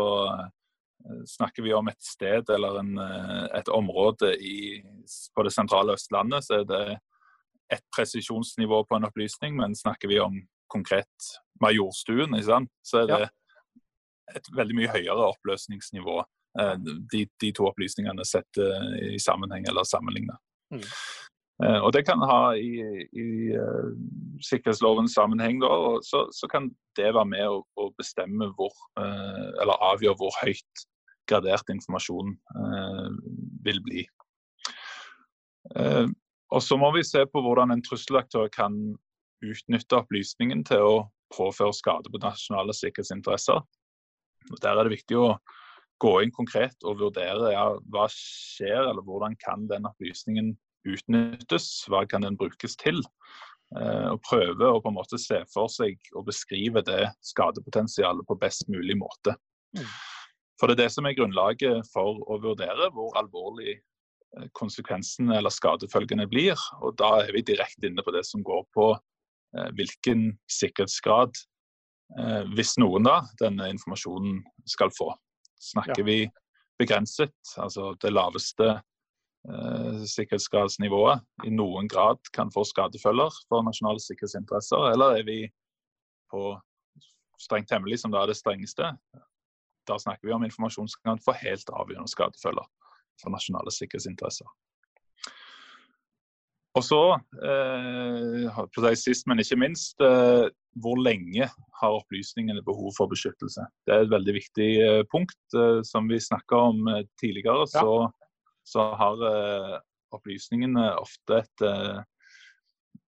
snakker 1.25 1.63
vi 1.63 1.73
om 1.73 1.87
et 1.87 2.01
sted 2.03 2.49
eller 2.49 2.79
en, 2.79 2.97
eh, 2.97 3.45
et 3.59 3.69
område 3.69 4.33
i, 4.35 4.83
på 5.35 5.43
det 5.43 5.53
sentrale 5.53 5.95
Østlandet, 5.97 6.45
så 6.45 6.61
er 6.61 6.65
det 6.69 6.83
et 7.73 7.85
presisjonsnivå 7.95 8.83
på 8.89 8.97
en 8.97 9.07
opplysning. 9.09 9.55
Men 9.57 9.75
snakker 9.75 10.09
vi 10.09 10.19
om 10.19 10.41
konkret 10.67 11.29
Majorstuen, 11.61 12.35
så 12.43 13.03
er 13.03 13.07
det 13.07 13.23
et 14.35 14.51
veldig 14.55 14.75
mye 14.77 14.91
høyere 14.93 15.31
oppløsningsnivå. 15.33 16.19
Eh, 16.59 16.75
de, 17.11 17.25
de 17.41 17.53
to 17.55 17.69
opplysningene 17.69 18.25
sett 18.25 18.61
i 19.01 19.19
sammenheng 19.21 19.67
eller 19.69 19.87
sammenlignet. 19.87 20.37
Mm. 20.73 20.85
Uh, 21.59 21.79
og 21.83 21.93
Det 21.93 22.05
kan 22.07 22.21
ha 22.23 22.53
i, 22.55 22.71
i 23.11 23.27
uh, 23.51 23.89
sikkerhetslovens 24.47 25.15
sammenheng, 25.17 25.59
da, 25.59 25.67
så, 26.07 26.23
så, 26.31 26.47
kan 26.47 26.69
det 26.95 27.09
være 27.11 27.27
med 27.27 27.47
å, 27.51 27.57
å 27.75 27.89
bestemme 27.99 28.47
hvor, 28.55 28.71
uh, 28.99 29.49
eller 29.59 29.83
avgjøre 29.91 30.15
hvor 30.21 30.37
høyt 30.39 30.85
gradert 31.29 31.67
informasjon 31.69 32.31
vil 33.61 33.79
bli. 33.85 33.99
og 36.49 36.63
Så 36.65 36.77
må 36.81 36.89
vi 36.95 37.03
se 37.05 37.21
på 37.29 37.43
hvordan 37.45 37.69
en 37.69 37.83
trusselaktør 37.85 38.47
kan 38.49 38.79
utnytte 39.45 39.99
opplysningen 39.99 40.63
til 40.65 40.87
å 40.87 40.95
påføre 41.35 41.75
skade 41.77 42.09
på 42.09 42.23
nasjonale 42.23 42.73
sikkerhetsinteresser. 42.73 43.61
Og 43.61 44.57
Der 44.63 44.73
er 44.73 44.89
det 44.89 44.95
viktig 44.95 45.19
å 45.21 45.35
gå 46.01 46.15
inn 46.23 46.33
konkret 46.33 46.81
og 46.81 46.97
vurdere 47.03 47.53
ja, 47.53 47.67
hva 47.93 48.07
skjer, 48.09 48.87
eller 48.87 49.05
hvordan 49.05 49.37
kan 49.37 49.69
den 49.69 49.85
opplysningen 49.85 50.55
utnyttes, 50.87 51.69
hva 51.89 52.05
kan 52.07 52.23
den 52.25 52.37
brukes 52.39 52.77
til. 52.79 53.01
Eh, 53.77 54.07
og 54.09 54.21
prøve 54.25 54.65
å 54.65 54.79
på 54.81 54.89
en 54.89 54.97
måte 54.97 55.19
se 55.21 55.43
for 55.53 55.69
seg 55.69 55.99
og 56.15 56.25
beskrive 56.31 56.81
det 56.85 57.11
skadepotensialet 57.25 58.25
på 58.25 58.37
best 58.41 58.65
mulig 58.71 58.97
måte. 58.97 59.35
Mm. 59.77 59.85
For 60.59 60.67
Det 60.67 60.75
er 60.75 60.81
det 60.83 60.93
som 60.95 61.05
er 61.05 61.15
grunnlaget 61.15 61.85
for 61.93 62.17
å 62.25 62.39
vurdere 62.41 62.89
hvor 62.95 63.13
alvorlig 63.19 63.75
eh, 63.77 64.47
konsekvensene 64.57 65.37
eller 65.37 65.53
skadefølgene 65.53 66.25
blir. 66.31 66.57
og 66.81 66.97
Da 66.97 67.19
er 67.27 67.31
vi 67.35 67.45
direkte 67.45 67.91
inne 67.91 68.05
på 68.05 68.15
det 68.15 68.25
som 68.25 68.43
går 68.43 68.65
på 68.73 68.89
eh, 68.95 69.69
hvilken 69.77 70.33
sikkerhetsgrad, 70.49 71.33
hvis 72.57 72.71
noen, 72.81 73.05
da, 73.05 73.19
denne 73.37 73.67
informasjonen 73.69 74.39
skal 74.65 74.89
få. 74.97 75.11
Snakker 75.61 76.01
vi 76.07 76.23
begrenset, 76.81 77.35
altså 77.61 77.91
det 78.01 78.09
laveste 78.09 78.79
sikkerhetsgradsnivået 80.09 81.23
i 81.47 81.51
noen 81.53 81.87
grad 81.89 82.19
kan 82.35 82.51
få 82.51 82.65
skadefølger 82.67 83.31
for 83.47 83.63
nasjonale 83.63 84.01
sikkerhetsinteresser, 84.03 84.89
eller 84.91 85.19
er 85.19 85.23
vi 85.25 85.37
på 86.29 86.51
strengt 87.39 87.71
hemmelig, 87.71 88.01
som 88.01 88.11
da 88.11 88.23
er 88.23 88.31
det 88.31 88.37
strengeste? 88.37 88.91
Da 89.87 89.97
snakker 89.97 90.27
vi 90.27 90.35
om 90.35 90.43
informasjon 90.45 90.89
som 90.91 91.05
kan 91.07 91.21
få 91.23 91.37
helt 91.39 91.71
avgjørende 91.71 92.11
skadefølger 92.11 92.67
for 93.21 93.33
nasjonale 93.33 93.73
sikkerhetsinteresser. 93.73 94.49
Og 96.77 96.83
så, 96.85 97.01
eh, 97.43 98.93
sist, 98.95 99.27
men 99.27 99.39
ikke 99.39 99.57
minst, 99.57 99.99
eh, 100.01 100.47
hvor 100.77 100.95
lenge 101.01 101.49
har 101.81 101.97
opplysningene 101.97 102.61
behov 102.63 102.93
for 102.97 103.07
beskyttelse? 103.07 103.65
Det 103.85 103.93
er 103.93 104.01
et 104.05 104.13
veldig 104.13 104.33
viktig 104.33 104.69
eh, 104.79 105.03
punkt. 105.11 105.39
Eh, 105.55 105.81
som 105.83 106.07
vi 106.07 106.19
snakka 106.19 106.55
om 106.55 106.87
eh, 106.87 107.03
tidligere, 107.19 107.65
ja. 107.73 108.11
Så 108.69 108.85
har 108.99 109.23
eh, 109.29 109.77
opplysningene 110.15 110.91
ofte 110.99 111.41
et, 111.43 111.65
eh, 111.65 112.01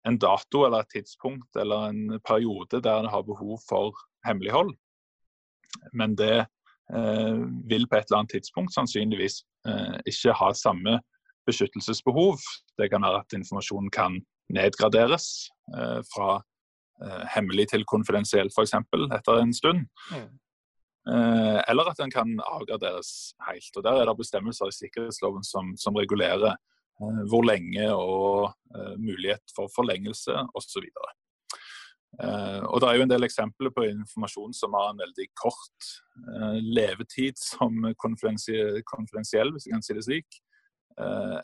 en 0.09 0.17
dato 0.21 0.65
eller 0.65 0.83
et 0.85 0.95
tidspunkt 0.97 1.59
eller 1.61 1.91
en 1.91 2.17
periode 2.27 2.81
der 2.81 3.05
det 3.05 3.13
har 3.13 3.27
behov 3.27 3.59
for 3.67 3.97
hemmelighold. 4.25 4.73
Men 5.93 6.17
det 6.17 6.47
eh, 6.93 7.39
vil 7.69 7.87
på 7.87 7.99
et 7.99 8.09
eller 8.09 8.23
annet 8.23 8.37
tidspunkt 8.37 8.73
sannsynligvis 8.75 9.43
ikke 10.09 10.33
ha 10.33 10.47
samme 10.57 10.95
beskyttelsesbehov. 11.45 12.39
Det 12.81 12.87
kan 12.89 13.03
være 13.05 13.19
at 13.21 13.35
informasjonen 13.37 13.91
kan 13.93 14.15
nedgraderes 14.49 15.27
fra 16.09 16.39
hemmelig 17.35 17.67
til 17.69 17.85
konfidensiell 17.85 18.49
f.eks. 18.49 18.73
etter 18.73 19.37
en 19.37 19.53
stund. 19.53 19.83
Mm. 20.09 20.31
Eh, 21.09 21.59
eller 21.67 21.89
at 21.89 21.97
den 21.97 22.11
kan 22.13 22.35
avgraderes 22.45 23.33
helt. 23.47 23.77
Og 23.77 23.83
Der 23.83 24.01
er 24.01 24.05
det 24.05 24.17
bestemmelser 24.17 24.69
i 24.69 24.75
sikkerhetsloven 24.75 25.43
som, 25.43 25.73
som 25.77 25.97
regulerer 25.97 26.53
eh, 26.53 27.23
hvor 27.29 27.45
lenge 27.47 27.87
og 27.93 28.51
eh, 28.75 28.93
mulighet 29.01 29.55
for 29.55 29.71
forlengelse 29.75 30.45
osv. 30.53 30.85
Og 32.21 32.81
Det 32.81 32.87
er 32.87 32.95
jo 32.97 33.03
en 33.05 33.09
del 33.09 33.23
eksempler 33.23 33.71
på 33.71 33.85
informasjon 33.87 34.53
som 34.53 34.73
har 34.75 34.89
en 34.91 34.99
veldig 34.99 35.25
kort 35.31 35.85
levetid 36.59 37.39
som 37.39 37.85
konfidensiell, 37.95 39.53
hvis 39.53 39.65
jeg 39.65 39.73
kan 39.73 39.85
si 39.85 39.95
det 39.95 40.03
slik. 40.03 40.41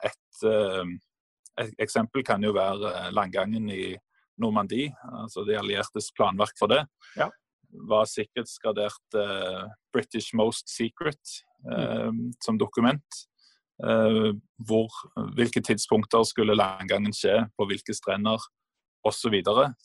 Et, 0.03 0.41
et, 0.43 1.71
eksempel 1.79 2.25
kan 2.27 2.43
jo 2.43 2.51
være 2.51 3.13
landgangen 3.15 3.71
i 3.71 3.95
Normandie, 4.37 4.91
altså 5.23 5.47
de 5.47 5.55
alliertes 5.55 6.11
planverk 6.19 6.59
for 6.59 6.75
det. 6.75 6.83
Ja 7.15 7.31
var 7.89 8.07
sikkerhetsgradert 8.09 9.17
uh, 9.17 9.65
British 9.93 10.35
Most 10.35 10.69
Secret 10.69 11.19
mm. 11.65 12.33
som 12.45 12.57
dokument. 12.57 13.23
Uh, 13.83 14.33
hvor, 14.67 14.89
hvilke 15.37 15.61
tidspunkter 15.61 16.23
skulle 16.25 16.57
landgangen 16.57 17.13
skje, 17.13 17.43
på 17.57 17.67
hvilke 17.69 17.93
strender 17.93 18.41
osv. 19.05 19.35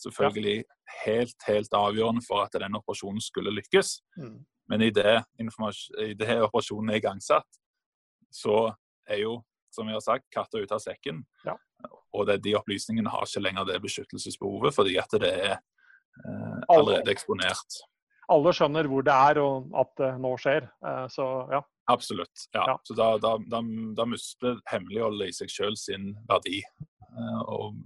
Selvfølgelig 0.03 0.65
helt, 1.05 1.37
helt 1.47 1.77
avgjørende 1.77 2.25
for 2.27 2.45
at 2.45 2.57
den 2.61 2.79
operasjonen 2.81 3.21
skulle 3.21 3.53
lykkes. 3.55 3.99
Mm. 4.17 4.39
Men 4.69 4.83
i 4.83 4.91
det, 4.91 5.19
i 5.39 6.15
det 6.15 6.39
operasjonen 6.43 6.91
er 6.91 7.03
igangsatt, 7.03 7.61
så 8.33 8.73
er 9.09 9.21
jo, 9.27 9.43
som 9.75 9.87
vi 9.87 9.93
har 9.93 10.01
sagt, 10.05 10.31
katta 10.33 10.63
ute 10.63 10.75
av 10.75 10.81
sekken. 10.81 11.25
Ja. 11.45 11.59
Og 12.17 12.27
det, 12.29 12.41
de 12.45 12.57
opplysningene 12.57 13.13
har 13.13 13.27
ikke 13.27 13.43
lenger 13.45 13.69
det 13.69 13.83
beskyttelsesbehovet, 13.85 14.75
fordi 14.75 14.97
at 15.01 15.21
det 15.21 15.33
er 15.33 15.57
Eh, 15.57 15.59
allerede 16.73 17.12
eksponert. 17.12 17.83
Alle 18.33 18.54
skjønner 18.54 18.88
hvor 18.88 19.04
det 19.04 19.12
er 19.12 19.40
og 19.42 19.75
at 19.83 19.92
det 20.00 20.11
nå 20.23 20.33
skjer. 20.40 20.69
Eh, 20.87 21.04
så 21.12 21.28
ja. 21.52 21.61
Absolutt. 21.90 22.47
ja. 22.54 22.64
ja. 22.71 22.78
Så 22.87 22.97
da, 22.97 23.12
da, 23.21 23.37
da, 23.50 23.61
da 23.99 24.07
mister 24.09 24.61
hemmeligholdet 24.71 25.33
i 25.33 25.37
seg 25.42 25.52
selv 25.52 25.81
sin 25.81 26.12
verdi. 26.31 26.62
Eh, 26.62 27.40
og 27.42 27.76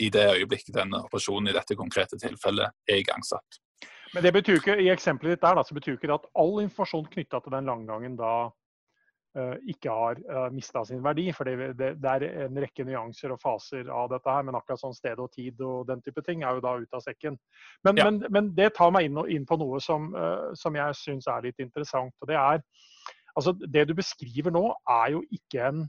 i 0.00 0.08
det 0.12 0.24
øyeblikket 0.36 0.74
den 0.76 0.94
operasjonen 0.98 1.50
i 1.50 1.56
dette 1.56 1.76
konkrete 1.78 2.18
tilfellet 2.20 2.72
er 2.88 3.02
igangsatt. 3.02 3.60
Men 4.12 4.26
det 4.26 4.34
betyr 4.36 4.58
ikke, 4.60 4.76
i 4.76 4.90
eksempelet 4.92 5.38
ditt 5.38 5.44
der, 5.44 5.56
da, 5.56 5.64
så 5.64 5.76
betyr 5.76 5.96
ikke 5.96 6.10
det 6.10 6.18
at 6.18 6.28
all 6.38 6.58
informasjon 6.60 7.08
knytta 7.14 7.40
til 7.40 7.54
den 7.54 7.70
langgangen 7.70 8.18
da 8.18 8.32
Eh, 8.42 8.61
ikke 9.72 9.92
har 9.92 10.18
eh, 10.20 10.48
mista 10.52 10.82
sin 10.84 11.02
verdi. 11.04 11.30
For 11.32 11.48
det, 11.48 11.70
det, 11.78 12.10
er 12.10 12.26
en 12.44 12.58
rekke 12.60 12.84
nyanser 12.84 13.32
og 13.32 13.40
faser 13.40 13.88
av 13.88 14.10
dette 14.12 14.28
her. 14.28 14.44
Men 14.44 14.58
akkurat 14.58 14.82
sånn 14.82 14.96
sted 14.96 15.22
og 15.22 15.32
tid 15.32 15.60
og 15.64 15.86
den 15.88 16.04
type 16.04 16.24
ting 16.26 16.44
er 16.44 16.58
jo 16.58 16.64
da 16.64 16.74
ute 16.82 16.98
av 16.98 17.04
sekken. 17.06 17.38
Men, 17.86 17.96
ja. 17.96 18.10
men, 18.10 18.20
men 18.32 18.52
det 18.58 18.74
tar 18.76 18.92
meg 18.94 19.08
inn, 19.08 19.18
inn 19.32 19.48
på 19.48 19.58
noe 19.60 19.80
som, 19.80 20.12
uh, 20.12 20.52
som 20.58 20.76
jeg 20.76 21.00
syns 21.00 21.30
er 21.32 21.48
litt 21.48 21.64
interessant. 21.64 22.14
og 22.20 22.28
Det 22.28 22.36
er 22.36 22.62
altså 23.32 23.56
det 23.56 23.88
du 23.88 23.96
beskriver 23.96 24.52
nå, 24.52 24.68
er 25.00 25.16
jo 25.16 25.24
ikke 25.32 25.66
en 25.70 25.84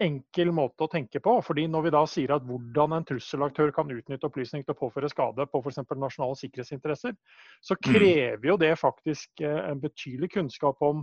enkel 0.00 0.48
måte 0.54 0.86
å 0.86 0.88
tenke 0.88 1.20
på. 1.20 1.34
fordi 1.44 1.66
Når 1.68 1.82
vi 1.84 1.92
da 1.92 2.06
sier 2.08 2.32
at 2.32 2.46
hvordan 2.46 2.94
en 2.96 3.04
trusselaktør 3.04 3.74
kan 3.74 3.90
utnytte 3.90 4.30
opplysning 4.30 4.62
til 4.64 4.72
å 4.72 4.78
påføre 4.78 5.10
skade 5.12 5.44
på 5.50 5.60
f.eks. 5.60 5.82
nasjonale 5.90 6.38
sikkerhetsinteresser, 6.40 7.18
så 7.60 7.76
mm. 7.76 7.82
krever 7.90 8.52
jo 8.54 8.56
det 8.56 8.76
faktisk 8.80 9.42
en 9.44 9.82
betydelig 9.82 10.30
kunnskap 10.38 10.80
om 10.80 11.02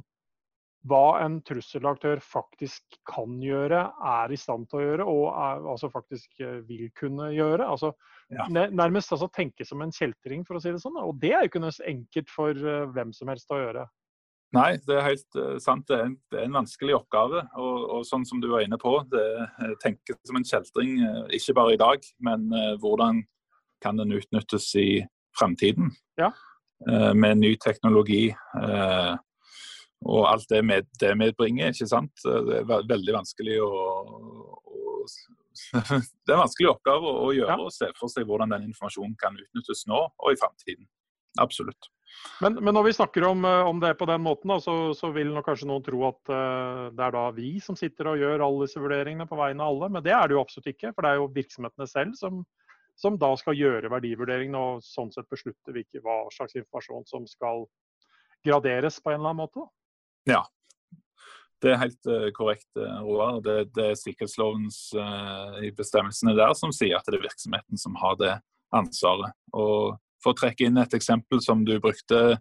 hva 0.88 1.20
en 1.24 1.40
trusselaktør 1.46 2.22
faktisk 2.24 2.98
kan 3.08 3.38
gjøre, 3.44 3.82
er 4.12 4.34
i 4.34 4.40
stand 4.40 4.68
til 4.70 4.80
å 4.80 4.86
gjøre 4.86 5.08
og 5.10 5.26
er, 5.32 5.66
altså 5.74 5.90
faktisk 5.92 6.42
eh, 6.44 6.60
vil 6.68 6.90
kunne 6.98 7.32
gjøre. 7.34 7.66
Altså, 7.66 7.94
ja. 8.34 8.48
Nærmest 8.50 9.14
altså, 9.16 9.30
tenke 9.34 9.66
som 9.68 9.82
en 9.84 9.94
kjeltring, 9.94 10.46
for 10.48 10.58
å 10.58 10.64
si 10.64 10.74
det 10.74 10.82
sånn. 10.84 11.00
Og 11.02 11.16
det 11.22 11.34
er 11.34 11.46
jo 11.46 11.52
ikke 11.52 11.64
noe 11.64 11.76
enkelt 11.88 12.34
for 12.34 12.68
uh, 12.68 12.90
hvem 12.96 13.14
som 13.16 13.32
helst 13.32 13.54
å 13.54 13.60
gjøre. 13.62 13.86
Nei, 14.56 14.70
det 14.88 14.96
er 14.96 15.06
helt 15.06 15.40
uh, 15.40 15.56
sant. 15.64 15.86
Det 15.88 15.96
er, 15.96 16.04
en, 16.10 16.18
det 16.32 16.42
er, 16.42 16.48
en, 16.48 16.58
vanskelig 16.60 16.98
oppgave. 16.98 17.46
Og, 17.60 17.78
og, 17.86 18.02
sånn 18.08 18.26
som 18.28 18.44
du 18.44 18.50
var 18.52 18.66
inne 18.66 18.80
på, 18.82 18.94
det 19.12 19.28
tenker 19.84 20.20
som 20.28 20.40
en 20.40 20.48
kjeltring, 20.48 21.00
ikke 21.36 21.56
bare 21.58 21.78
i 21.78 21.82
dag, 21.82 22.12
men 22.24 22.50
hvordan 22.84 23.24
kan 23.84 24.00
den 24.00 24.16
utnyttes 24.18 24.72
i 24.80 24.90
fremtiden? 25.38 25.94
Ja. 26.18 26.32
med 27.14 27.40
ny 27.42 27.56
teknologi. 27.62 28.30
Uh, 28.58 29.18
og 30.06 30.28
alt 30.30 30.50
det, 30.52 30.62
med, 30.66 30.88
det 31.02 31.16
medbringer. 31.18 31.74
ikke 31.74 31.90
sant? 31.90 32.14
Det 32.24 32.60
er 32.62 32.90
veldig 32.90 33.16
vanskelig 33.18 33.58
å, 33.66 33.72
å 33.72 35.06
Det 35.74 36.32
er 36.32 36.36
en 36.36 36.44
vanskelig 36.44 36.70
oppgave 36.70 37.12
å 37.26 37.30
gjøre 37.34 37.56
ja. 37.56 37.66
og 37.66 37.74
se 37.74 37.90
for 37.98 38.12
seg 38.12 38.28
hvordan 38.30 38.54
den 38.54 38.68
informasjonen 38.70 39.16
kan 39.20 39.38
utnyttes 39.40 39.88
nå 39.90 40.04
og 40.06 40.34
i 40.34 40.40
framtiden. 40.40 40.86
Absolutt. 41.42 41.90
Men, 42.42 42.56
men, 42.64 42.74
når 42.74 42.88
vi 42.88 42.94
snakker 42.98 43.26
om, 43.28 43.46
eh, 43.46 43.70
om 43.70 43.80
det 43.82 43.94
på 44.00 44.08
den 44.10 44.24
måten, 44.26 44.50
da, 44.50 44.60
så, 44.64 44.76
så, 44.98 45.10
vil 45.14 45.34
nok 45.34 45.46
kanskje 45.50 45.68
noen 45.70 45.84
tro 45.86 46.00
at 46.08 46.32
uh, 46.32 46.88
det 46.96 47.04
er 47.04 47.14
da 47.14 47.26
vi 47.36 47.52
som 47.64 47.78
sitter 47.78 48.12
og 48.12 48.22
gjør 48.22 48.46
alle 48.46 48.66
disse 48.66 48.82
vurderingene 48.82 49.28
på 49.30 49.38
vegne 49.40 49.66
av 49.66 49.74
alle. 49.74 49.92
Men 49.96 50.06
det 50.06 50.16
er 50.16 50.30
det 50.30 50.38
jo 50.38 50.44
absolutt 50.44 50.72
ikke. 50.72 50.94
For 50.96 51.06
det 51.06 51.12
er 51.12 51.22
jo 51.22 51.32
virksomhetene 51.36 51.90
selv 51.90 52.18
som, 52.20 52.42
som 52.98 53.20
da 53.22 53.32
skal 53.40 53.58
gjøre 53.60 53.92
verdivurderingene 53.94 54.64
og 54.70 54.86
sånn 54.86 55.12
sett 55.14 55.30
beslutte 55.34 55.76
hvilke, 55.76 56.02
hva 56.06 56.24
slags 56.34 56.58
informasjon 56.58 57.06
som 57.10 57.28
skal 57.30 57.68
graderes 58.46 59.02
på 59.02 59.12
en 59.12 59.20
eller 59.20 59.34
annen 59.34 59.44
måte. 59.46 59.68
Ja, 60.28 60.44
det 61.64 61.72
er 61.74 61.80
helt 61.82 62.10
uh, 62.10 62.28
korrekt, 62.36 62.70
uh, 62.78 63.00
Roar. 63.06 63.40
Det, 63.46 63.56
det, 63.74 63.86
er 63.92 63.98
sikkerhetslovens 63.98 64.92
uh, 64.98 65.58
i 65.66 65.72
bestemmelsene 65.76 66.36
der 66.38 66.54
som 66.58 66.74
sier 66.76 67.00
at 67.00 67.08
det 67.10 67.18
er 67.18 67.26
virksomheten 67.26 67.82
som 67.82 67.98
har 68.02 68.18
det 68.22 68.36
ansvaret. 68.76 69.34
Og 69.58 69.98
For 70.24 70.34
å 70.34 70.38
trekke 70.38 70.68
inn 70.68 70.78
et 70.82 70.94
eksempel 70.98 71.42
som 71.42 71.64
du 71.66 71.78
brukte 71.82 72.40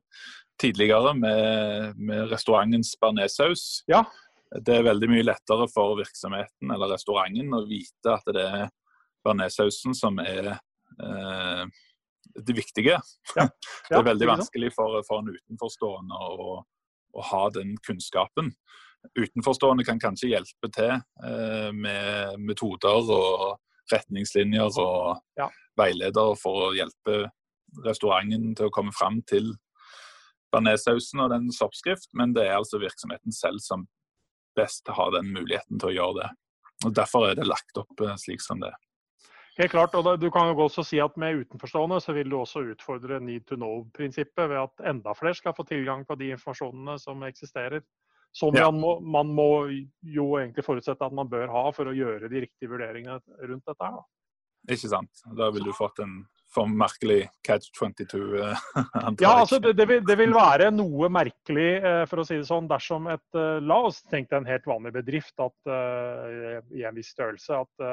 tidligere 0.60 1.12
med, 1.16 1.96
med 1.96 2.30
restaurantens 2.32 2.94
bearnéssaus. 3.00 3.84
Ja. 3.92 4.04
det 4.64 4.78
er 4.78 4.86
veldig 4.86 5.08
mye 5.10 5.26
lettere 5.26 5.66
for 5.68 5.98
virksomheten 5.98 6.70
eller 6.72 6.94
restauranten 6.94 7.52
å 7.52 7.66
vite 7.68 8.14
at 8.14 8.30
det 8.32 8.44
er 8.46 8.70
bearnéssausen 9.26 9.96
som 9.96 10.16
er 10.22 10.54
uh, 10.56 11.64
det 12.36 12.56
viktige. 12.56 12.96
Ja. 13.36 13.44
Ja, 13.44 13.48
det 13.90 14.00
er 14.00 14.08
veldig 14.12 14.30
vanskelig 14.32 14.72
for, 14.76 15.00
for 15.08 15.22
en 15.22 15.34
utenforstående 15.36 16.20
å, 16.20 16.58
å, 17.16 17.24
ha 17.30 17.42
den 17.54 17.76
kunnskapen. 17.86 18.52
Utenforstående 19.16 19.86
kan 19.86 20.00
kanskje 20.02 20.32
hjelpe 20.34 20.70
til 20.74 20.92
eh, 20.96 21.70
med 21.72 22.40
metoder 22.42 23.12
og 23.14 23.56
retningslinjer 23.92 24.80
og 24.82 25.20
ja. 25.38 25.50
veiledere 25.78 26.34
for 26.40 26.68
å 26.68 26.72
hjelpe 26.76 27.28
restauranten 27.84 28.54
til 28.56 28.68
å 28.68 28.74
komme 28.74 28.94
fram 28.96 29.20
til 29.28 29.52
bearnéssausen 30.54 31.22
og 31.22 31.30
dens 31.34 31.60
oppskrift, 31.62 32.08
men 32.16 32.32
det 32.34 32.46
er 32.46 32.58
altså 32.58 32.80
virksomheten 32.82 33.34
selv 33.34 33.62
som 33.62 33.86
best 34.56 34.88
har 34.88 35.12
den 35.14 35.30
muligheten 35.34 35.78
til 35.78 35.92
å 35.92 35.96
gjøre 35.96 36.18
det. 36.22 36.28
Og 36.86 36.96
Derfor 36.96 37.30
er 37.30 37.38
det 37.38 37.48
lagt 37.48 37.78
opp 37.80 38.04
eh, 38.04 38.18
slik 38.20 38.42
som 38.44 38.62
det 38.62 38.72
er. 38.72 38.85
Helt 39.56 39.72
klart, 39.72 39.94
og 39.96 40.20
Du 40.20 40.28
kan 40.30 40.50
jo 40.50 40.66
også 40.66 40.84
si 40.84 40.98
at 41.00 41.16
med 41.16 41.42
utenforstående 41.44 42.00
så 42.04 42.12
vil 42.12 42.28
du 42.30 42.36
også 42.38 42.64
utfordre 42.74 43.20
need 43.24 43.46
to 43.48 43.56
know-prinsippet 43.56 44.50
ved 44.50 44.58
at 44.60 44.88
enda 44.92 45.14
flere 45.16 45.38
skal 45.38 45.56
få 45.56 45.64
tilgang 45.64 46.04
på 46.04 46.18
de 46.20 46.34
informasjonene 46.36 46.98
som 47.00 47.24
eksisterer. 47.24 47.80
Som 48.36 48.52
ja. 48.54 48.66
man, 48.68 48.80
må, 48.80 48.92
man, 49.00 49.32
må, 49.32 49.50
jo 50.04 50.34
egentlig 50.36 50.64
forutsette 50.66 51.04
at 51.06 51.14
man 51.16 51.28
bør 51.28 51.48
ha 51.48 51.70
for 51.72 51.88
å 51.88 51.96
gjøre 51.96 52.28
de 52.28 52.44
riktige 52.44 52.68
vurderingene 52.68 53.16
rundt 53.48 53.64
dette. 53.64 53.80
her. 53.80 54.04
Ikke 54.76 54.90
sant. 54.92 55.22
Da 55.38 55.48
ville 55.54 55.70
du 55.70 55.76
fått 55.76 56.02
en 56.04 56.18
for 56.52 56.68
merkelig 56.68 57.26
catch 57.46 57.70
22. 57.78 58.20
Eh, 58.40 58.64
ja, 59.24 59.32
altså 59.40 59.58
det, 59.58 59.72
det, 59.78 59.86
vil, 59.88 60.02
det, 60.06 60.16
vil, 60.20 60.34
være 60.36 60.70
noe 60.74 61.08
merkelig, 61.12 61.70
eh, 61.80 62.02
for 62.10 62.22
å 62.22 62.26
si 62.28 62.38
det 62.38 62.48
sånn, 62.48 62.68
dersom 62.70 63.08
et 63.12 63.38
eh, 63.38 63.56
La 63.64 63.80
oss 63.88 64.02
tenke 64.10 64.38
en 64.38 64.48
helt 64.48 64.68
vanlig 64.68 64.94
bedrift 64.98 65.40
at, 65.42 65.56
i 66.72 66.84
en 66.86 66.96
viss 66.96 67.12
størrelse 67.14 67.64
at 67.64 67.88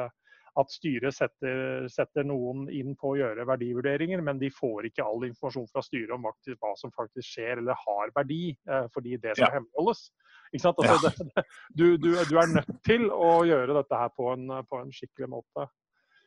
at 0.60 0.70
styret 0.74 1.16
setter, 1.16 1.88
setter, 1.92 2.26
noen 2.28 2.68
inn 2.74 2.94
på 3.00 3.14
å 3.14 3.18
gjøre 3.18 3.46
verdivurderinger, 3.50 4.22
men 4.26 4.40
de 4.42 4.52
får 4.54 4.90
ikke 4.90 5.06
all 5.06 5.26
informasjon 5.28 5.70
fra 5.72 5.82
styret 5.86 6.14
om 6.14 6.28
hva 6.28 6.74
som 6.80 6.94
faktisk 6.94 7.26
skjer 7.26 7.62
eller 7.62 7.78
har 7.80 8.14
verdi, 8.16 8.54
eh, 8.70 8.90
fordi 8.94 9.18
det 9.18 9.34
skal 9.38 9.50
ja. 9.50 9.54
hemmeligholdes. 9.58 10.08
Altså, 10.54 10.74
ja. 10.86 11.46
du, 11.80 11.88
du, 11.98 12.12
du, 12.14 12.36
er 12.38 12.52
nødt 12.54 12.76
til 12.86 13.08
å 13.10 13.40
gjøre 13.50 13.80
dette 13.80 14.04
her 14.04 14.12
på 14.14 14.30
en, 14.36 14.52
på 14.70 14.84
en 14.84 14.94
skikkelig 14.94 15.32
måte. 15.34 15.66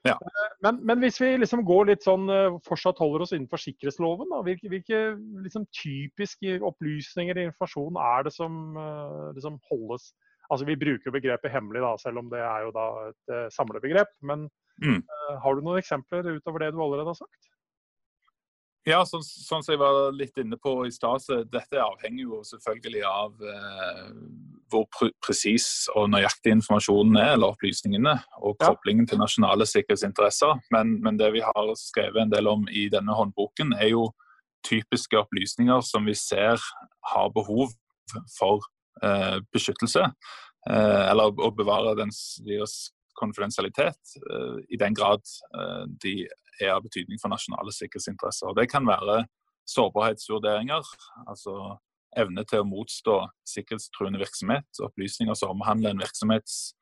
Ja. 0.06 0.16
Eh, 0.18 0.50
men, 0.66 0.82
men, 0.86 1.02
hvis 1.04 1.20
vi 1.22 1.30
liksom 1.38 1.62
går 1.68 1.92
litt 1.92 2.06
sånn, 2.06 2.26
eh, 2.32 2.58
fortsatt 2.66 2.98
holder 3.02 3.22
oss 3.22 3.34
innenfor 3.36 3.62
sikkerhetsloven, 3.62 4.32
da, 4.34 4.42
hvilke, 4.46 4.70
hvilke 4.72 5.02
liksom 5.46 5.70
typiske 5.70 6.58
opplysninger 6.66 7.38
og 7.38 7.52
informasjon 7.52 8.02
er 8.02 8.26
det 8.26 8.34
som 8.34 8.58
liksom 9.38 9.62
holdes 9.70 10.10
Altså, 10.50 10.66
Vi 10.68 10.78
bruker 10.78 11.14
begrepet 11.14 11.52
hemmelig, 11.52 11.82
da, 11.84 11.92
selv 12.00 12.22
om 12.22 12.30
det 12.32 12.40
er 12.44 12.66
jo 12.66 12.72
da 12.74 12.86
et 13.10 13.34
uh, 13.34 13.44
samlebegrep. 13.54 14.12
Men 14.22 14.48
mm. 14.82 15.02
uh, 15.02 15.34
har 15.42 15.56
du 15.56 15.64
noen 15.64 15.82
eksempler 15.82 16.36
utover 16.36 16.64
det 16.64 16.72
du 16.74 16.82
allerede 16.82 17.12
har 17.12 17.18
sagt? 17.18 17.52
Ja, 18.86 19.00
sånn, 19.02 19.24
sånn 19.26 19.64
som 19.66 19.72
jeg 19.72 19.80
var 19.80 20.12
litt 20.14 20.36
inne 20.38 20.54
på 20.62 20.76
i 20.86 20.92
stad, 20.94 21.18
så 21.24 21.40
dette 21.42 21.80
avhenger 21.82 22.22
jo 22.22 22.36
selvfølgelig 22.46 23.00
av 23.02 23.40
eh, 23.42 24.12
hvor 24.70 24.84
pre 24.94 25.08
presis 25.26 25.88
og 25.98 26.12
nøyaktig 26.12 26.52
informasjonen 26.54 27.18
er, 27.18 27.32
eller 27.34 27.56
opplysningene, 27.56 28.12
og 28.38 28.54
koblingen 28.62 29.02
ja. 29.02 29.10
til 29.10 29.20
nasjonale 29.24 29.66
sikkerhetsinteresser. 29.66 30.62
Men, 30.70 31.00
men, 31.02 31.18
det 31.18 31.32
vi 31.34 31.42
har 31.42 31.72
skrevet 31.80 32.22
en 32.22 32.30
del 32.30 32.46
om 32.46 32.62
i 32.70 32.86
denne 32.92 33.18
håndboken, 33.18 33.74
er 33.74 33.90
jo 33.90 34.06
typiske 34.66 35.18
opplysninger 35.18 35.82
som 35.82 36.06
vi 36.06 36.14
ser 36.14 36.62
har 37.10 37.34
behov 37.34 37.74
for 38.38 38.62
Eh, 38.62 38.75
beskyttelse, 39.52 40.04
eh, 40.70 41.02
eller 41.10 41.32
å 41.32 41.50
bevare 41.54 41.94
deres 41.98 42.92
konfidensialitet, 43.16 44.16
eh, 44.30 44.62
i 44.70 44.76
den 44.76 44.94
grad 44.94 45.22
de 46.02 46.28
er 46.60 46.72
av 46.72 46.82
betydning 46.84 47.20
for 47.20 47.28
nasjonale 47.28 47.72
sikkerhetsinteresser. 47.72 48.54
Det 48.56 48.70
kan 48.70 48.86
være 48.86 49.26
sårbarhetsvurderinger, 49.68 50.84
altså 51.28 51.76
evne 52.16 52.44
til 52.48 52.62
å 52.62 52.68
motstå 52.68 53.16
sikkerhetstruende 53.44 54.20
virksomhet, 54.22 54.80
opplysninger 54.80 55.36
som 55.36 55.52
omhandler 55.56 55.92
en 55.92 56.00
virksomhets 56.00 56.74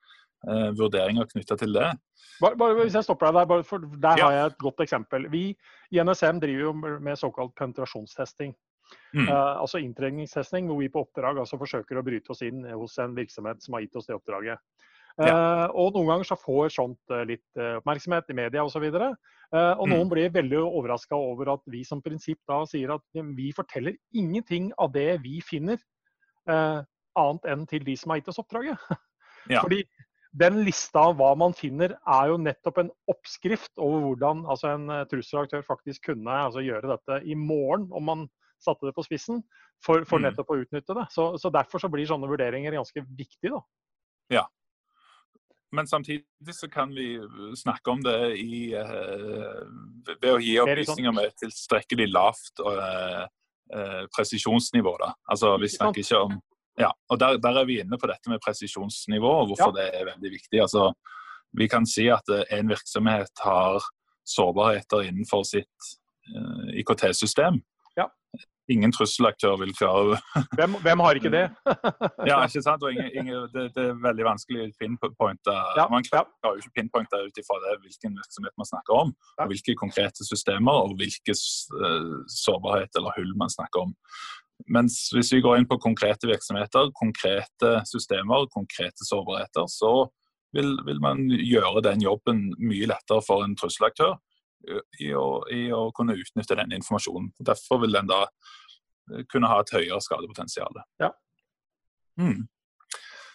vurderinger 0.77 1.25
knytta 1.31 1.57
til 1.57 1.73
det. 1.73 1.89
Bare, 2.43 2.57
bare, 2.59 2.77
hvis 2.83 2.95
jeg 2.95 3.07
stopper 3.07 3.33
deg 3.33 3.49
der, 3.49 3.63
for 3.67 3.79
der 3.79 4.21
ja. 4.21 4.27
har 4.27 4.35
jeg 4.37 4.51
et 4.51 4.59
godt 4.61 4.83
eksempel. 4.85 5.27
Vi 5.33 5.45
i 5.95 6.03
NSM 6.03 6.43
driver 6.43 6.67
jo 6.67 6.73
med 7.01 7.19
såkalt 7.19 7.55
penetrasjonstesting. 7.59 8.53
Mm. 9.15 9.29
Uh, 9.29 9.61
altså 9.63 9.79
inntrengningstesting, 9.79 10.67
hvor 10.67 10.81
vi 10.81 10.91
på 10.91 11.05
oppdrag 11.05 11.39
altså 11.39 11.59
forsøker 11.61 12.01
å 12.01 12.05
bryte 12.07 12.35
oss 12.35 12.43
inn 12.47 12.65
hos 12.67 12.99
en 13.03 13.15
virksomhet 13.17 13.63
som 13.63 13.77
har 13.77 13.85
gitt 13.85 13.97
oss 14.01 14.09
det 14.11 14.17
oppdraget. 14.17 14.59
Uh, 15.15 15.29
ja. 15.29 15.35
Og 15.79 15.95
noen 15.95 16.09
ganger 16.11 16.27
så 16.27 16.37
får 16.39 16.73
sånt 16.75 17.15
uh, 17.15 17.23
litt 17.29 17.61
oppmerksomhet 17.79 18.33
i 18.33 18.39
media 18.39 18.65
osv. 18.67 18.83
Og, 18.89 18.97
uh, 19.55 19.75
og 19.79 19.87
noen 19.87 20.09
mm. 20.09 20.11
blir 20.11 20.33
veldig 20.35 20.63
overraska 20.65 21.15
over 21.15 21.53
at 21.55 21.63
vi 21.71 21.85
som 21.87 22.03
prinsipp 22.03 22.41
da 22.51 22.65
sier 22.67 22.97
at 22.97 23.23
vi 23.37 23.53
forteller 23.55 23.95
ingenting 24.17 24.73
av 24.83 24.95
det 24.97 25.21
vi 25.25 25.41
finner, 25.45 25.79
annet 26.45 27.47
enn 27.49 27.63
til 27.65 27.85
de 27.87 27.95
som 27.97 28.11
har 28.13 28.19
gitt 28.21 28.35
oss 28.35 28.43
oppdraget. 28.43 28.81
Ja. 29.53 29.61
Fordi 29.61 29.83
den 30.41 30.63
lista 30.65 31.03
av 31.11 31.19
hva 31.19 31.35
man 31.37 31.53
finner, 31.53 31.93
er 32.09 32.31
jo 32.31 32.39
nettopp 32.41 32.79
en 32.81 32.89
oppskrift 33.13 33.75
over 33.77 34.07
hvordan 34.07 34.39
altså 34.49 34.71
en 34.71 34.87
trusselaktør 35.11 35.61
faktisk 35.67 36.07
kunne 36.09 36.39
altså, 36.47 36.63
gjøre 36.65 36.95
dette 36.95 37.19
i 37.29 37.37
morgen, 37.37 37.85
om 37.93 38.09
man 38.09 38.23
satte 38.65 38.89
det 38.89 38.95
på 38.97 39.05
spissen, 39.07 39.43
for, 39.85 40.05
for 40.09 40.21
mm. 40.21 40.29
nettopp 40.29 40.53
å 40.55 40.59
utnytte 40.63 40.97
det. 40.97 41.07
Så, 41.15 41.35
så, 41.41 41.53
Derfor 41.55 41.83
så 41.83 41.91
blir 41.93 42.09
sånne 42.09 42.31
vurderinger 42.31 42.77
ganske 42.79 43.05
viktige. 43.17 43.55
da. 43.55 43.63
Ja. 44.41 44.45
Men 45.75 45.87
samtidig 45.87 46.55
så 46.55 46.69
kan 46.71 46.95
vi 46.95 47.19
snakke 47.57 47.91
om 47.91 48.03
det 48.03 48.37
i, 48.39 48.75
uh, 48.75 49.65
ved 50.21 50.31
å 50.31 50.39
gi 50.43 50.59
opplysninger 50.63 51.15
med 51.15 51.35
tilstrekkelig 51.41 52.07
lavt 52.13 52.63
uh, 52.63 53.25
uh, 53.75 54.05
presisjonsnivå. 54.15 54.95
Da. 55.03 55.11
Altså, 55.35 55.57
vi 55.59 55.73
snakker 55.75 56.05
ikke 56.05 56.27
om 56.29 56.39
ja, 56.79 56.89
og 57.07 57.21
der, 57.23 57.37
der, 57.39 57.61
er 57.61 57.67
vi 57.69 57.77
inne 57.79 57.99
på 58.03 58.09
dette 58.11 58.27
med 58.27 58.41
presisjonsnivå, 58.43 59.29
og 59.43 59.53
hvorfor 59.53 59.71
ja. 59.71 59.75
det 59.77 59.85
er 59.95 60.09
veldig 60.09 60.31
viktig. 60.33 60.59
Altså, 60.59 60.89
vi 61.55 61.69
kan 61.71 61.87
si 61.87 62.09
at 62.11 62.27
en 62.51 62.73
virksomhet 62.73 63.31
har 63.45 63.79
sårbarheter 64.27 65.05
innenfor 65.07 65.45
sitt 65.47 65.93
IKT-system 66.75 67.61
ingen 68.73 68.93
trusselaktør 68.95 69.59
vil 69.61 69.73
klare 69.77 70.19
hvem, 70.59 70.77
hvem, 70.85 71.03
har 71.05 71.19
ikke 71.19 71.33
det? 71.33 71.45
ja, 72.31 72.39
ikke 72.47 72.63
sant? 72.65 72.85
Ingen, 72.91 73.11
ingen, 73.13 73.49
det, 73.53 73.67
det, 73.77 73.89
er 73.91 73.99
veldig 74.05 74.27
vanskelig 74.29 74.63
å 74.65 74.69
pinpointe. 74.81 75.57
Ja, 75.79 75.87
man 75.93 76.07
klarer 76.07 76.55
jo 76.55 76.63
ikke 76.63 76.81
pinpointe 76.81 77.21
ut 77.27 77.41
ifra 77.41 77.59
hvilken 77.83 78.17
virksomhet 78.21 78.57
man 78.61 78.71
snakker 78.71 78.97
om, 79.03 79.13
ja. 79.37 79.45
og 79.45 79.53
hvilke 79.53 79.77
konkrete 79.81 80.27
systemer 80.27 80.87
og 80.87 80.97
hvilke 81.01 81.37
uh, 81.37 82.17
sårbarhet 82.31 83.01
eller 83.01 83.17
hull 83.19 83.35
man 83.41 83.53
snakker 83.53 83.89
om. 83.89 83.95
Mens 84.71 85.09
hvis 85.13 85.33
vi 85.35 85.43
går 85.45 85.59
inn 85.59 85.69
på 85.69 85.81
konkrete 85.83 86.29
virksomheter, 86.31 86.93
konkrete 86.97 87.73
systemer, 87.91 88.47
konkrete 88.55 89.07
sårbarheter, 89.07 89.67
så 89.69 90.07
vil, 90.55 90.77
vil 90.87 91.01
man 91.03 91.27
gjøre 91.35 91.83
den 91.85 92.05
jobben 92.05 92.47
mye 92.63 92.87
lettere 92.89 93.25
for 93.27 93.45
en 93.45 93.57
trusselaktør 93.59 94.15
i 95.01 95.13
å, 95.17 95.27
i 95.53 95.67
å, 95.73 95.87
kunne 95.97 96.17
utnytte 96.19 96.57
den 96.59 96.75
informasjonen. 96.79 97.31
Derfor 97.39 97.83
vil 97.85 97.97
den 97.97 98.11
da 98.11 98.25
eh, 98.25 99.25
kunne 99.31 99.51
ha 99.53 99.61
et 99.63 99.73
høyere 99.75 100.01
skadepotensial. 100.05 100.83
Ja. 101.03 101.13
Mm. 102.21 102.47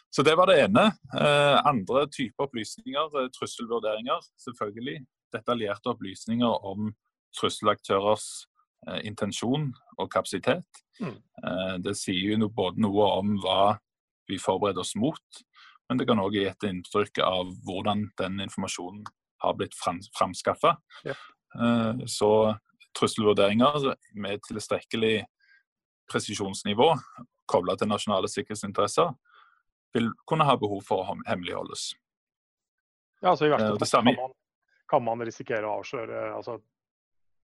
Så 0.09 0.25
det 0.25 0.35
var 0.39 0.49
det 0.49 0.59
ene. 0.63 0.89
Eh, 1.13 1.57
andre 1.69 2.07
typer 2.09 2.47
opplysninger, 2.47 3.19
eh, 3.21 3.31
trusselvurderinger, 3.35 4.23
selvfølgelig. 4.45 5.03
Detaljerte 5.35 5.93
opplysninger 5.93 6.65
om 6.65 6.93
trusselaktørers 7.37 8.29
intensjon 9.03 9.73
og 9.99 10.09
kapasitet. 10.11 10.65
Mm. 10.99 11.15
Eh, 11.43 11.75
det 11.83 11.95
sier 11.97 12.35
jo 12.35 12.49
både 12.49 12.81
noe 12.83 13.07
om 13.19 13.35
hva 13.43 13.77
vi 14.29 14.39
forbereder 14.39 14.83
oss 14.83 14.95
mot, 14.99 15.43
men 15.89 15.99
det 15.99 16.07
kan 16.07 16.21
òg 16.21 16.37
gi 16.37 16.45
et 16.47 16.67
inntrykk 16.67 17.21
av 17.25 17.53
hvordan 17.65 18.09
den 18.19 18.43
informasjonen 18.45 19.03
har 19.39 19.56
blitt 19.58 19.75
framskaffa. 20.17 20.75
Ja. 21.08 21.15
Eh, 21.56 22.06
så 22.06 22.32
trusselvurderinger 22.99 23.93
med 24.13 24.43
tilstrekkelig 24.47 25.23
presisjonsnivå 26.12 26.93
kobla 27.49 27.75
til 27.78 27.89
nasjonale 27.89 28.30
sikkerhetsinteresser 28.32 29.13
vil 29.93 30.12
kunne 30.30 30.45
ha 30.45 30.56
behov 30.60 30.84
for 30.86 31.02
å 31.02 31.17
hemmeligholdes. 31.28 31.91
Ja, 33.23 33.34
altså 33.34 33.47
I 33.47 33.54
verste 33.54 33.71
eh, 33.73 33.89
fall 33.89 34.15
kan, 34.15 34.36
kan, 34.93 35.06
man 35.06 35.25
risikere 35.25 35.67
å 35.67 35.80
avsløre 35.82 36.21
altså, 36.38 36.60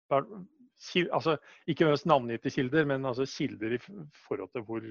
altså, 0.10 1.36
Ikke 1.68 1.86
nødvendigvis 1.86 2.08
navngitte 2.10 2.54
kilder, 2.56 2.88
men 2.90 3.06
altså 3.06 3.28
kilder 3.30 3.76
i 3.76 3.82
forhold 4.26 4.54
til 4.56 4.66
hvor, 4.66 4.88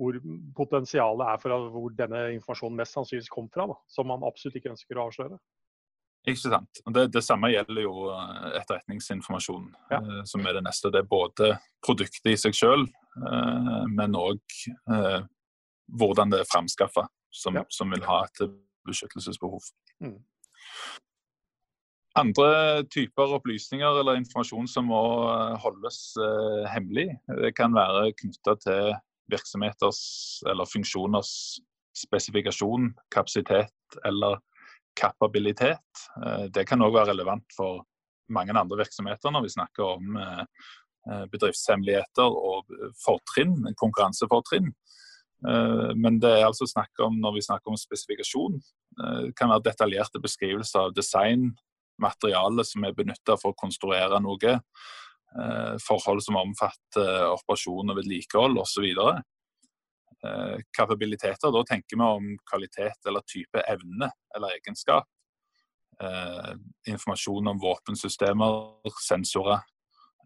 hvor 0.00 0.18
potensialet 0.56 1.34
er 1.34 1.44
for 1.44 1.68
hvor 1.76 1.94
denne 2.00 2.24
informasjonen 2.38 2.80
mest 2.80 2.96
sannsynligvis 2.96 3.30
kom 3.32 3.50
fra. 3.54 3.68
Da, 3.70 3.78
som 3.92 4.10
man 4.10 4.26
absolutt 4.26 4.58
ikke 4.58 4.74
ønsker 4.74 4.98
å 4.98 5.06
avsløre. 5.10 5.38
Ikke 6.28 6.52
sant. 6.52 6.80
Det, 6.94 7.06
det, 7.14 7.22
samme 7.24 7.50
gjelder 7.52 7.82
jo 7.82 8.10
eh, 8.12 8.46
etterretningsinformasjon, 8.60 9.68
ja. 9.92 10.00
uh, 10.04 10.22
som 10.28 10.44
er 10.44 10.58
det 10.58 10.64
neste. 10.66 10.92
Det 10.92 11.02
er 11.02 11.10
både 11.10 11.54
produktet 11.84 12.32
i 12.32 12.36
seg 12.40 12.56
selv, 12.58 12.88
uh, 13.22 13.84
men 13.88 14.16
òg 14.18 14.58
hvordan 15.88 16.32
det 16.32 16.42
er 16.42 16.48
framskaffa, 16.50 17.06
som, 17.32 17.56
ja. 17.56 17.64
som, 17.72 17.88
vil 17.94 18.04
ha 18.04 18.22
et 18.26 18.42
beskyttelsesbehov. 18.88 19.70
Mm. 20.04 20.18
Andre 22.18 22.48
typer 22.90 23.34
opplysninger 23.36 24.00
eller 24.00 24.18
informasjon 24.18 24.68
som 24.70 24.88
må 24.90 25.00
holdes 25.62 26.00
eh, 26.18 26.64
hemmelig, 26.72 27.12
det 27.42 27.52
kan 27.56 27.76
være 27.76 28.10
knytta 28.18 28.56
til 28.64 28.94
virksomheters 29.30 30.00
eller 30.48 30.66
funksjoners 30.66 31.32
spesifikasjon, 31.98 32.90
kapasitet 33.14 34.00
eller 34.08 34.40
kapabilitet. 34.98 36.02
Eh, 36.24 36.44
det 36.54 36.66
kan 36.68 36.82
òg 36.84 36.96
være 36.96 37.12
relevant 37.12 37.46
for 37.56 37.84
mange 38.34 38.52
andre 38.52 38.82
virksomheter 38.82 39.32
når 39.32 39.46
vi 39.46 39.54
snakker 39.54 39.94
om 39.94 40.18
eh, 40.20 40.44
eh, 41.08 41.24
bedriftshemmeligheter 41.32 42.26
og 42.52 42.72
fortrinn, 43.04 43.60
konkurransefortrinn. 43.78 44.72
Men 45.38 46.16
det 46.18 46.32
er 46.34 46.48
altså 46.48 46.66
snakk 46.66 46.98
om, 47.04 47.20
når 47.22 47.36
vi 47.36 47.42
snakker 47.46 47.70
om 47.70 47.76
spesifikasjon, 47.78 48.56
det 48.98 49.36
kan 49.38 49.52
være 49.52 49.68
detaljerte 49.68 50.18
beskrivelser 50.18 50.88
av 50.88 50.96
design, 50.96 51.52
materiale 52.02 52.64
som 52.66 52.82
er 52.82 52.96
benytta 52.96 53.36
for 53.38 53.54
å 53.54 53.58
konstruere 53.60 54.18
noe, 54.18 54.56
forhold 55.84 56.24
som 56.26 56.40
omfatter 56.42 57.28
operasjon 57.36 57.94
og 57.94 58.00
vedlikehold 58.00 58.58
osv. 58.64 58.88
Kapabiliteter, 60.74 61.52
da 61.54 61.60
tenker 61.62 61.94
vi 61.94 62.02
om 62.02 62.32
kvalitet 62.50 63.06
eller 63.06 63.22
type 63.30 63.62
evne 63.70 64.08
eller 64.34 64.56
egenskap 64.56 65.06
eh, 66.02 66.52
informasjon 66.92 67.48
om 67.48 67.58
våpensystemer, 67.58 68.70
sensorer, 69.08 69.60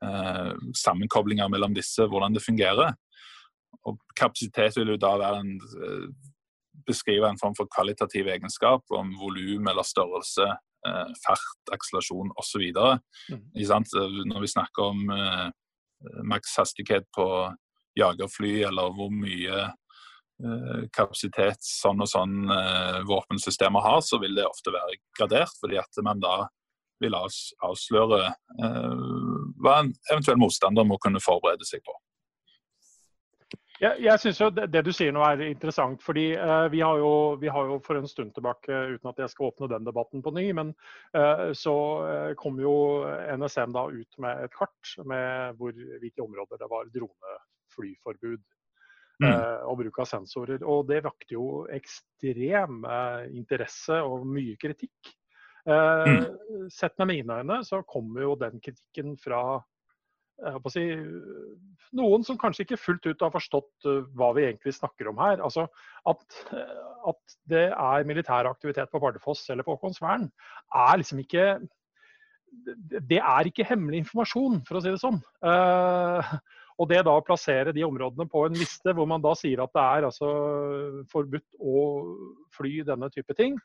eh, 0.04 0.52
sammenkoblinger 0.84 1.48
mellom 1.48 1.74
disse, 1.74 2.06
hvordan 2.06 2.34
det 2.34 2.44
fungerer. 2.44 2.94
Og 3.88 3.98
kapasitet 4.16 4.76
vil 4.76 4.94
jo 4.94 5.00
da 5.00 5.16
være 5.18 5.40
en, 5.40 5.56
eh, 5.56 6.08
beskrive 6.86 7.28
en 7.28 7.38
form 7.38 7.54
for 7.54 7.66
kvalitativ 7.66 8.26
egenskap 8.26 8.82
om 8.90 9.14
volum 9.18 9.68
eller 9.68 9.82
størrelse, 9.82 10.46
eh, 10.86 11.12
fart, 11.26 11.72
akselerasjon 11.72 12.32
osv. 12.36 12.72
Mm. 13.30 13.42
Når 14.26 14.40
vi 14.40 14.46
snakker 14.46 14.82
om 14.82 15.10
eh, 15.10 15.50
maks 16.24 16.56
hastighet 16.56 17.04
på 17.14 17.54
jagerfly, 17.96 18.62
eller 18.64 18.90
hvor 18.90 19.10
mye 19.10 19.52
Eh, 19.52 19.70
kapasitet 20.96 21.62
sånn 21.62 22.02
og 22.02 22.10
sånn 22.10 22.50
eh, 22.50 22.98
våpensystemer 23.08 23.84
har, 23.84 24.00
så 24.04 24.18
vil 24.22 24.34
det 24.38 24.48
ofte 24.48 24.74
være 24.74 24.98
gradert, 25.18 25.54
fordi 25.60 25.78
at 25.80 26.02
man 26.06 26.22
da 26.22 26.36
vil 27.02 27.18
avsløre 27.18 28.22
eh, 28.28 29.02
hva 29.62 29.76
en 29.82 29.92
eventuell 30.12 30.40
motstander 30.40 30.86
må 30.86 31.00
kunne 31.02 31.22
forberede 31.22 31.66
seg 31.68 31.84
på. 31.86 31.94
Jeg, 33.82 33.98
jeg 34.04 34.20
synes 34.22 34.38
jo 34.38 34.46
det, 34.54 34.68
det, 34.70 34.84
du 34.86 34.92
sier 34.94 35.14
nå 35.14 35.24
er 35.26 35.40
interessant. 35.48 36.02
fordi 36.06 36.28
eh, 36.36 36.66
vi, 36.70 36.82
har 36.84 37.00
jo, 37.02 37.12
vi, 37.42 37.50
har 37.50 37.70
jo, 37.70 37.80
for 37.82 37.98
en 37.98 38.06
stund 38.10 38.30
tilbake, 38.36 38.70
uten 38.94 39.10
at 39.10 39.18
jeg 39.24 39.32
skal 39.32 39.50
åpne 39.50 39.70
den 39.72 39.88
debatten 39.88 40.22
på 40.22 40.34
ny, 40.36 40.46
men 40.58 40.70
eh, 41.18 41.48
så 41.58 41.76
kom 42.38 42.60
jo 42.62 42.74
NSM 43.42 43.74
da 43.74 43.88
ut 43.90 44.22
med 44.22 44.46
et 44.46 44.54
kart 44.54 44.96
med 45.02 45.58
hvor, 45.58 45.74
hvilke 45.74 46.22
områder 46.22 46.62
det 46.62 46.70
var 46.70 46.90
droneflyforbud 46.94 48.42
mm. 49.20 49.28
Eh, 49.28 49.64
og 49.68 49.80
bruk 49.82 49.98
av 50.02 50.08
sensorer. 50.10 50.62
Og 50.68 50.86
det 50.90 51.02
vakte 51.04 51.36
jo 51.36 51.64
ekstrem 51.72 52.82
eh, 52.86 53.26
interesse 53.38 53.98
og 54.04 54.24
mye 54.28 54.56
kritikk. 54.60 55.12
Eh, 55.66 56.08
mm. 56.08 56.70
Sett 56.72 56.96
med 57.02 57.12
mine 57.12 57.42
øyne 57.42 57.60
så 57.66 57.82
kommer 57.86 58.26
jo 58.26 58.38
den 58.40 58.62
kritikken 58.62 59.16
fra 59.20 59.60
si, 60.72 60.82
noen 61.94 62.24
som 62.26 62.38
kanskje 62.40 62.64
ikke 62.64 62.80
fullt 62.80 63.04
ut 63.06 63.20
har 63.22 63.30
forstått 63.30 63.86
hva 64.16 64.32
vi 64.34 64.48
egentlig 64.48 64.72
snakker 64.74 65.12
om 65.12 65.20
her. 65.22 65.38
Altså 65.44 65.68
at, 66.08 66.24
at 67.12 67.36
det 67.52 67.68
er 67.70 68.08
militær 68.08 68.48
aktivitet 68.50 68.90
på 68.90 68.98
Bardufoss 69.04 69.44
eller 69.52 69.62
på 69.62 69.76
Haakonsvern, 69.76 70.26
er 70.74 70.98
liksom 70.98 71.22
ikke 71.22 71.46
det 73.08 73.20
er 73.20 73.48
ikke 73.48 73.64
hemmelig 73.64 74.02
informasjon, 74.02 74.58
for 74.66 74.78
å 74.78 74.82
si 74.84 74.90
det 74.92 75.00
sånn. 75.00 75.20
Uh, 75.44 76.34
og 76.82 76.88
det 76.90 77.02
da 77.06 77.14
å 77.14 77.22
plassere 77.22 77.72
de 77.74 77.84
områdene 77.86 78.26
på 78.30 78.42
en 78.48 78.56
liste 78.58 78.94
hvor 78.96 79.06
man 79.06 79.22
da 79.22 79.36
sier 79.38 79.60
at 79.62 79.70
det 79.76 79.82
er 79.82 80.06
altså 80.08 80.30
forbudt 81.12 81.58
å 81.62 81.82
fly 82.56 82.80
denne 82.88 83.06
type 83.14 83.36
ting, 83.38 83.58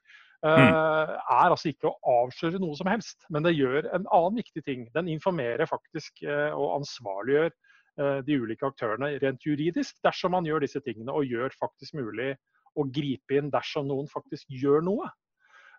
mm. 0.45 0.49
uh, 0.49 1.15
er 1.17 1.47
altså 1.49 1.71
ikke 1.71 1.89
å 1.89 2.19
avsløre 2.25 2.62
noe 2.62 2.77
som 2.77 2.89
helst. 2.91 3.25
Men 3.34 3.47
det 3.47 3.56
gjør 3.58 3.89
en 3.89 4.06
annen 4.06 4.38
viktig 4.38 4.63
ting. 4.67 4.86
Den 4.93 5.10
informerer 5.10 5.69
faktisk 5.69 6.21
uh, 6.27 6.53
og 6.53 6.75
ansvarliggjør 6.82 7.49
uh, 7.49 8.19
de 8.27 8.38
ulike 8.38 8.69
aktørene 8.69 9.15
rent 9.23 9.47
juridisk 9.49 9.97
dersom 10.06 10.38
man 10.38 10.45
gjør 10.45 10.67
disse 10.67 10.84
tingene, 10.86 11.13
og 11.15 11.25
gjør 11.25 11.58
faktisk 11.58 11.97
mulig 11.97 12.36
å 12.77 12.86
gripe 12.93 13.39
inn 13.39 13.49
dersom 13.53 13.89
noen 13.89 14.10
faktisk 14.12 14.51
gjør 14.53 14.86
noe. 14.86 15.10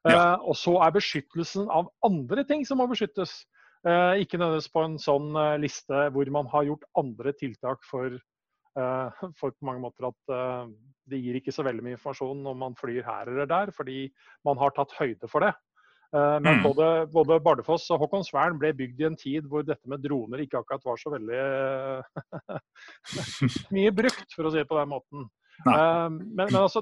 Ja. 0.07 0.39
og 0.39 0.55
så 0.55 0.77
er 0.87 0.93
beskyttelsen 0.95 1.67
av 1.75 1.89
andre 2.07 2.45
ting 2.47 2.63
som 2.65 2.79
må 2.79 2.85
beskyttes. 2.89 3.33
Eh, 3.89 4.21
ikke 4.25 4.37
nødvendigvis 4.37 4.73
på 4.75 4.83
en 4.85 4.97
sånn 5.01 5.37
eh, 5.39 5.55
liste 5.63 6.09
hvor 6.13 6.29
man 6.35 6.49
har 6.53 6.67
gjort 6.67 6.85
andre 6.99 7.33
tiltak 7.39 7.87
for, 7.89 8.19
eh, 8.19 9.23
for 9.39 9.55
på 9.55 9.69
mange 9.69 9.85
måter 9.85 10.11
at 10.11 10.75
det 11.09 11.23
gir 11.23 11.39
ikke 11.39 11.55
så 11.55 11.65
veldig 11.65 11.87
mye 11.87 11.97
informasjon 11.97 12.45
om 12.51 12.61
man 12.67 12.77
flyr 12.77 13.07
her 13.07 13.31
eller 13.31 13.49
der, 13.49 13.73
fordi 13.73 14.11
man 14.45 14.61
har 14.61 14.75
tatt 14.77 14.93
høyde 14.99 15.31
for 15.31 15.47
det. 15.47 15.55
Men 16.09 16.41
mm. 16.41 16.63
både, 16.65 16.85
både 17.13 17.37
Bardufoss 17.45 17.85
og 17.93 17.99
Håkonsvern 18.01 18.55
ble 18.57 18.71
bygd 18.77 19.03
i 19.03 19.07
en 19.11 19.17
tid 19.21 19.45
hvor 19.49 19.61
dette 19.61 19.91
med 19.93 20.01
droner 20.01 20.41
ikke 20.41 20.63
akkurat 20.63 20.87
var 20.89 21.01
så 21.01 21.13
veldig 21.13 21.41
mye 23.77 23.93
brukt, 23.93 24.25
for 24.33 24.49
å 24.49 24.53
si 24.55 24.57
det 24.63 24.71
på 24.71 24.79
den 24.79 24.89
måten. 24.89 25.27
Men, 25.67 26.17
men, 26.33 26.57
altså, 26.57 26.81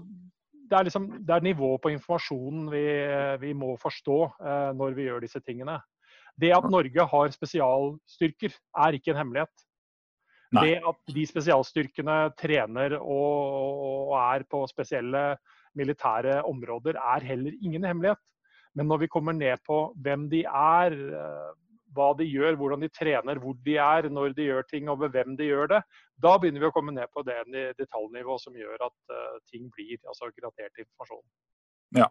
det 0.70 0.78
er, 0.78 0.86
liksom, 0.86 1.08
det 1.26 1.34
er 1.34 1.42
nivået 1.42 1.82
på 1.82 1.90
informasjonen 1.96 2.70
vi, 2.70 2.84
vi 3.42 3.50
må 3.58 3.72
forstå 3.82 4.20
når 4.78 4.94
vi 4.94 5.08
gjør 5.08 5.26
disse 5.26 5.42
tingene. 5.42 5.80
Det 6.40 6.52
at 6.52 6.68
Norge 6.68 7.06
har 7.12 7.32
spesialstyrker, 7.32 8.54
er 8.84 8.96
ikke 8.98 9.14
en 9.14 9.20
hemmelighet. 9.22 9.66
Nei. 10.54 10.62
Det 10.62 10.76
at 10.88 11.14
de 11.16 11.26
spesialstyrkene 11.26 12.16
trener 12.38 12.96
og, 13.00 14.14
er 14.20 14.44
på 14.50 14.62
spesielle 14.70 15.24
militære 15.76 16.42
områder, 16.48 16.98
er 17.00 17.26
heller 17.26 17.56
ingen 17.60 17.84
hemmelighet. 17.84 18.22
Men 18.76 18.90
når 18.90 19.04
vi 19.04 19.12
kommer 19.12 19.32
ned 19.32 19.58
på 19.66 19.80
hvem 20.04 20.28
de 20.32 20.44
er, 20.46 20.92
eh, 20.92 21.54
hva 21.96 22.10
de 22.18 22.26
gjør, 22.28 22.58
hvordan 22.60 22.84
de 22.84 22.92
trener, 22.92 23.40
hvor 23.40 23.56
de 23.64 23.78
er, 23.80 24.08
når 24.12 24.36
de 24.36 24.48
gjør 24.50 24.68
ting 24.68 24.90
og 24.92 25.00
ved 25.00 25.16
hvem 25.16 25.36
de 25.38 25.48
gjør 25.48 25.70
det, 25.72 25.80
da 26.22 26.36
begynner 26.36 26.60
vi 26.60 26.68
å 26.68 26.74
komme 26.76 26.92
ned 26.92 27.08
på 27.12 27.24
det 27.24 27.40
detaljnivået 27.80 28.44
som 28.44 28.56
gjør 28.56 28.84
at 28.90 29.14
uh, 29.16 29.38
ting 29.48 29.70
blir 29.72 29.96
altså, 30.04 30.28
gradert 30.36 30.82
informasjon. 30.82 31.24
Ja, 31.96 32.10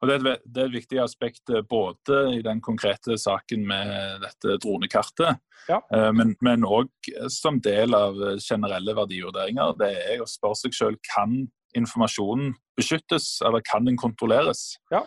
og 0.00 0.08
det 0.08 0.14
er, 0.14 0.26
et, 0.34 0.44
det 0.44 0.62
er, 0.62 0.68
et, 0.68 0.76
viktig 0.76 1.00
aspekt 1.02 1.50
eh, 1.50 1.64
både 1.66 2.20
i 2.36 2.42
den 2.44 2.60
konkrete 2.64 3.18
saken 3.20 3.66
med 3.68 4.22
dette 4.22 4.58
dronekartet, 4.62 5.40
ja. 5.68 5.80
Eh, 5.96 6.10
men 6.44 6.66
òg 6.68 7.10
som 7.32 7.60
del 7.64 7.96
av 7.96 8.18
generelle 8.42 8.94
verdivurderinger. 8.96 9.76
Det 9.80 9.92
er 10.14 10.22
å 10.22 10.28
spørre 10.28 10.60
seg 10.60 10.76
selv 10.76 11.00
kan 11.08 11.44
informasjonen 11.74 12.52
beskyttes, 12.78 13.38
eller 13.44 13.64
kan 13.66 13.86
den 13.86 13.98
kontrolleres. 14.00 14.74
Ja. 14.92 15.02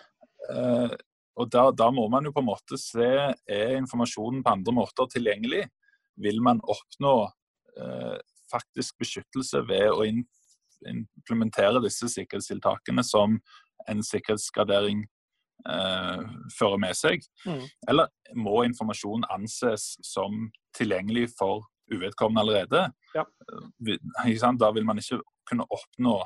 Eh, 0.52 0.96
og 1.38 1.52
da, 1.54 1.68
da, 1.76 1.90
må 1.94 2.08
man 2.10 2.26
jo 2.26 2.34
på 2.34 2.42
en 2.42 2.50
måte 2.50 2.80
se 2.82 3.10
er 3.30 3.76
informasjonen 3.78 4.42
på 4.46 4.56
andre 4.58 4.74
måter 4.74 5.10
tilgjengelig. 5.14 5.68
Vil 6.24 6.42
man 6.42 6.64
oppnå 6.66 7.14
eh, 7.78 8.18
faktisk 8.52 8.98
beskyttelse 9.04 9.62
ved 9.70 9.92
å 9.92 10.08
implementere 10.88 11.82
disse 11.84 12.10
sikkerhetstiltakene 12.10 13.04
som 13.06 13.38
en 13.92 14.04
sikkerhetsgradering 14.04 15.04
eh, 15.70 16.24
fører 16.58 16.82
med 16.82 16.98
seg? 16.98 17.26
Mm. 17.48 17.66
Eller 17.90 18.12
må 18.36 18.62
informasjon 18.68 19.28
anses 19.34 19.96
som 20.06 20.48
tilgjengelig 20.78 21.30
for 21.38 21.66
uvedkommende 21.94 22.44
allerede? 22.44 22.88
Ja. 23.16 23.26
Eh, 24.28 24.58
da 24.60 24.72
vil 24.76 24.88
man 24.88 25.00
ikke 25.02 25.22
kunne 25.50 25.68
oppnå 25.70 26.18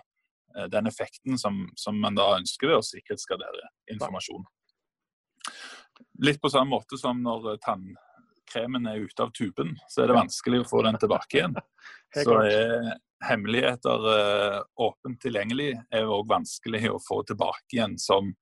eh, 0.57 0.67
den 0.73 0.87
effekten 0.87 1.37
som, 1.37 1.67
som, 1.75 1.99
man 2.01 2.17
da 2.17 2.33
ønsker 2.39 2.71
ved 2.71 2.81
å 2.81 2.85
sikkerhetsgradere 2.85 3.71
informasjon. 3.93 4.45
Litt 6.25 6.41
på 6.41 6.49
samme 6.49 6.73
måte 6.73 6.97
som 6.97 7.21
når 7.21 7.55
tannkremen 7.65 8.87
er 8.89 9.05
ute 9.05 9.25
av 9.25 9.31
tuben, 9.37 9.75
så 9.89 10.03
er 10.03 10.11
det 10.11 10.19
vanskelig 10.19 10.63
å 10.63 10.69
få 10.69 10.83
den 10.87 10.99
tilbake 11.01 11.39
igjen. 11.39 11.57
Så 12.11 12.33
er 12.43 12.97
hemmeligheter 13.25 14.07
uh, 14.07 14.59
åpent 14.81 15.19
tilgjengelig 15.21 15.75
er 15.93 16.09
òg 16.09 16.27
vanskelig 16.29 16.89
å 16.91 16.99
få 17.01 17.21
tilbake 17.27 17.77
igjen 17.77 17.97
som 18.01 18.33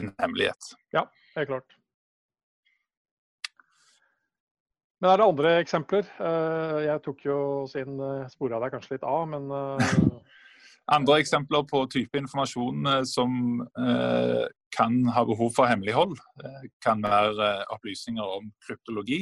en 0.00 0.12
hemmelighet. 0.20 0.72
Ja, 0.94 1.06
helt 1.36 1.50
klart. 1.50 1.78
Men 5.02 5.10
er 5.10 5.18
det 5.18 5.26
andre 5.26 5.56
eksempler? 5.60 6.06
Uh, 6.20 6.78
jeg 6.86 7.02
tok 7.04 7.24
jo 7.26 7.38
siden 7.70 7.98
uh, 8.00 8.30
spora 8.32 8.62
deg 8.62 8.74
kanskje 8.76 8.96
litt 8.96 9.08
av, 9.08 9.26
men 9.32 9.50
Andre 10.92 11.20
eksempler 11.22 11.62
på 11.70 11.84
type 11.86 12.18
informasjon 12.18 12.88
som 13.06 13.60
kan 14.74 14.96
ha 15.14 15.22
behov 15.24 15.52
for 15.54 15.70
hemmelighold, 15.70 16.16
kan 16.82 16.98
være 17.06 17.52
opplysninger 17.70 18.32
om 18.34 18.48
kryptologi. 18.66 19.20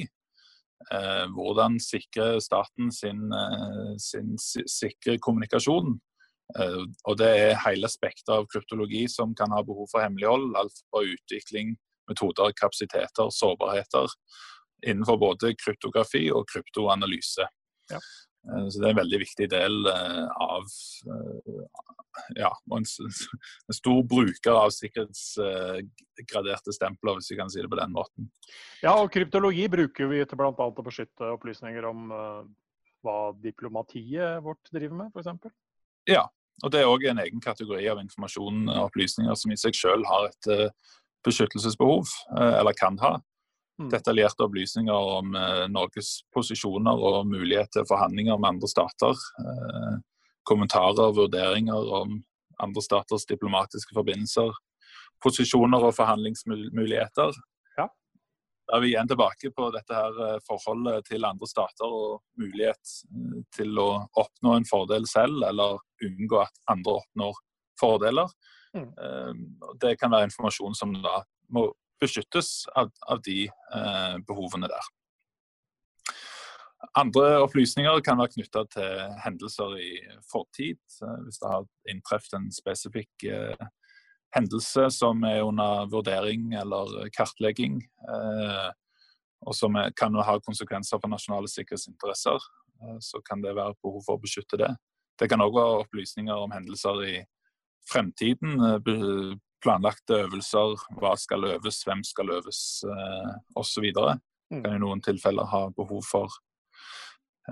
Eh, 0.88 1.26
hvordan 1.36 1.76
sikre 1.82 2.40
staten 2.40 2.88
sin, 2.92 3.26
eh, 3.32 3.96
sin 3.98 4.36
sikre 4.38 5.18
kommunikasjon 5.18 5.98
Og 7.06 7.14
det 7.14 7.28
er 7.30 7.60
hele 7.62 7.86
spekteret 7.86 8.40
av 8.40 8.46
kryptologi 8.50 9.04
som 9.06 9.36
kan 9.38 9.52
ha 9.54 9.60
behov 9.62 9.86
for 9.92 10.02
hemmelighold. 10.02 10.56
Alt 10.58 10.80
fra 10.90 11.04
utvikling, 11.06 11.76
metoder, 12.10 12.50
kapasiteter, 12.58 13.30
sårbarheter 13.30 14.10
innenfor 14.82 15.20
både 15.20 15.52
kryptografi 15.54 16.24
og 16.34 16.48
kryptoanalyse. 16.50 17.46
Ja. 17.92 18.00
Så 18.40 18.80
det 18.80 18.86
er 18.88 18.94
en 18.94 19.02
veldig 19.02 19.18
viktig 19.20 19.46
del 19.52 19.74
av 19.90 20.64
ja, 22.38 22.50
en, 22.72 22.86
en, 22.86 23.76
stor 23.76 24.00
bruker 24.08 24.56
av 24.56 24.72
sikkerhetsgraderte 24.74 26.72
stempler, 26.74 27.18
hvis 27.18 27.30
vi 27.34 27.38
kan 27.38 27.52
si 27.52 27.60
det 27.60 27.70
på 27.70 27.78
den 27.78 27.92
måten. 27.94 28.30
Ja, 28.80 28.96
og 28.96 29.12
kryptologi 29.12 29.68
bruker 29.72 30.08
vi 30.10 30.24
til 30.24 30.40
bl.a. 30.40 30.52
å 30.56 30.86
beskytte 30.86 31.34
opplysninger 31.36 31.84
om 31.90 32.10
hva 33.04 33.18
diplomatiet 33.44 34.40
vårt 34.44 34.72
driver 34.72 34.96
med, 35.04 35.12
f.eks. 35.14 35.52
Ja, 36.08 36.24
og 36.64 36.72
det 36.72 36.80
er 36.82 36.90
òg 36.90 37.06
en 37.08 37.22
egen 37.22 37.40
kategori 37.44 37.84
av 37.92 38.00
informasjon 38.02 38.68
og 38.68 38.88
opplysninger 38.88 39.36
som 39.38 39.52
i 39.52 39.60
seg 39.60 39.76
selv 39.76 40.08
har 40.08 40.28
et 40.32 40.44
beskyttelsesbehov, 41.26 42.08
eller 42.40 42.76
kan 42.76 42.96
ha. 43.04 43.18
Mm. 43.80 43.88
Detaljerte 43.88 44.44
opplysninger 44.44 45.10
om 45.16 45.32
Norges 45.72 46.20
posisjoner 46.36 47.00
og 47.00 47.22
mulighet 47.30 47.70
til 47.72 47.86
forhandlinger 47.88 48.36
med 48.36 48.54
andre 48.54 48.68
stater 48.68 49.14
kommentarer 50.50 51.06
og 51.08 51.16
vurderinger 51.18 51.92
om 52.00 52.18
andre 52.60 52.82
staters 52.84 53.26
diplomatiske 53.28 53.94
forbindelser, 53.96 54.52
posisjoner 55.24 55.86
og 55.86 55.94
forhandlingsmuligheter. 55.96 57.36
Ja. 57.78 57.86
Da 58.68 58.76
er 58.76 58.84
vi 58.84 58.92
igjen 58.92 59.10
tilbake 59.10 59.52
på 59.56 59.68
dette 59.74 59.96
her 59.96 60.20
eh, 60.26 60.38
forholdet 60.46 61.08
til 61.08 61.28
andre 61.28 61.48
stater 61.48 61.88
og 61.88 62.20
mulighet 62.40 62.94
eh, 63.10 63.42
til 63.56 63.80
å 63.80 63.90
oppnå 64.20 64.56
en 64.56 64.68
fordel 64.68 65.08
selv, 65.10 65.42
eller 65.48 65.80
unngå 66.06 66.40
at 66.44 66.64
andre 66.72 66.98
oppnår 67.02 67.44
fordeler. 67.80 68.32
Mm. 68.76 68.88
Eh, 68.88 69.44
det 69.82 69.96
kan 70.00 70.12
være 70.12 70.30
informasjon 70.30 70.76
som 70.78 70.96
da 71.00 71.22
må 71.54 71.70
beskyttes 72.00 72.64
av, 72.76 72.90
av 73.06 73.20
de 73.26 73.44
eh, 73.48 74.16
behovene 74.26 74.70
der. 74.70 74.88
Andre 76.96 77.42
opplysninger 77.44 78.00
kan 78.04 78.18
være 78.18 78.32
knytta 78.34 78.64
til 78.72 79.02
hendelser 79.24 79.76
i 79.78 79.90
fortid. 80.30 80.80
Hvis 81.26 81.40
det 81.42 81.50
har 81.52 81.66
inntreffet 81.92 82.38
en 82.38 82.48
spesifikk 82.54 83.26
eh, 83.28 83.66
hendelse 84.34 84.86
som 84.94 85.22
er 85.28 85.42
under 85.44 85.90
vurdering 85.92 86.54
eller 86.56 87.10
kartlegging, 87.16 87.82
eh, 87.84 88.70
og 89.46 89.56
som 89.56 89.76
er, 89.80 89.92
kan 89.96 90.16
ha 90.16 90.38
konsekvenser 90.44 91.00
for 91.00 91.12
nasjonale 91.12 91.50
sikkerhetsinteresser, 91.52 92.48
eh, 92.80 92.96
så 93.04 93.20
kan 93.28 93.44
det 93.44 93.56
være 93.56 93.76
behov 93.82 94.02
for 94.06 94.16
å 94.16 94.24
beskytte 94.24 94.60
det. 94.60 94.72
Det 95.20 95.28
kan 95.28 95.44
òg 95.44 95.52
være 95.56 95.84
opplysninger 95.84 96.46
om 96.46 96.52
hendelser 96.54 97.04
i 97.04 97.14
fremtiden. 97.90 98.56
Eh, 99.60 99.62
planlagte 99.62 100.24
øvelser, 100.24 100.76
hva 100.98 101.16
skal 101.16 101.44
øves, 101.44 101.84
hvem 101.84 102.02
skal 102.04 102.30
øves, 102.30 102.84
eh, 102.84 103.34
osv. 103.56 103.84
Mm. 104.50 104.62
Kan 104.62 104.74
i 104.74 104.78
noen 104.78 105.00
tilfeller 105.00 105.46
ha 105.46 105.68
behov 105.70 106.02
for 106.02 106.30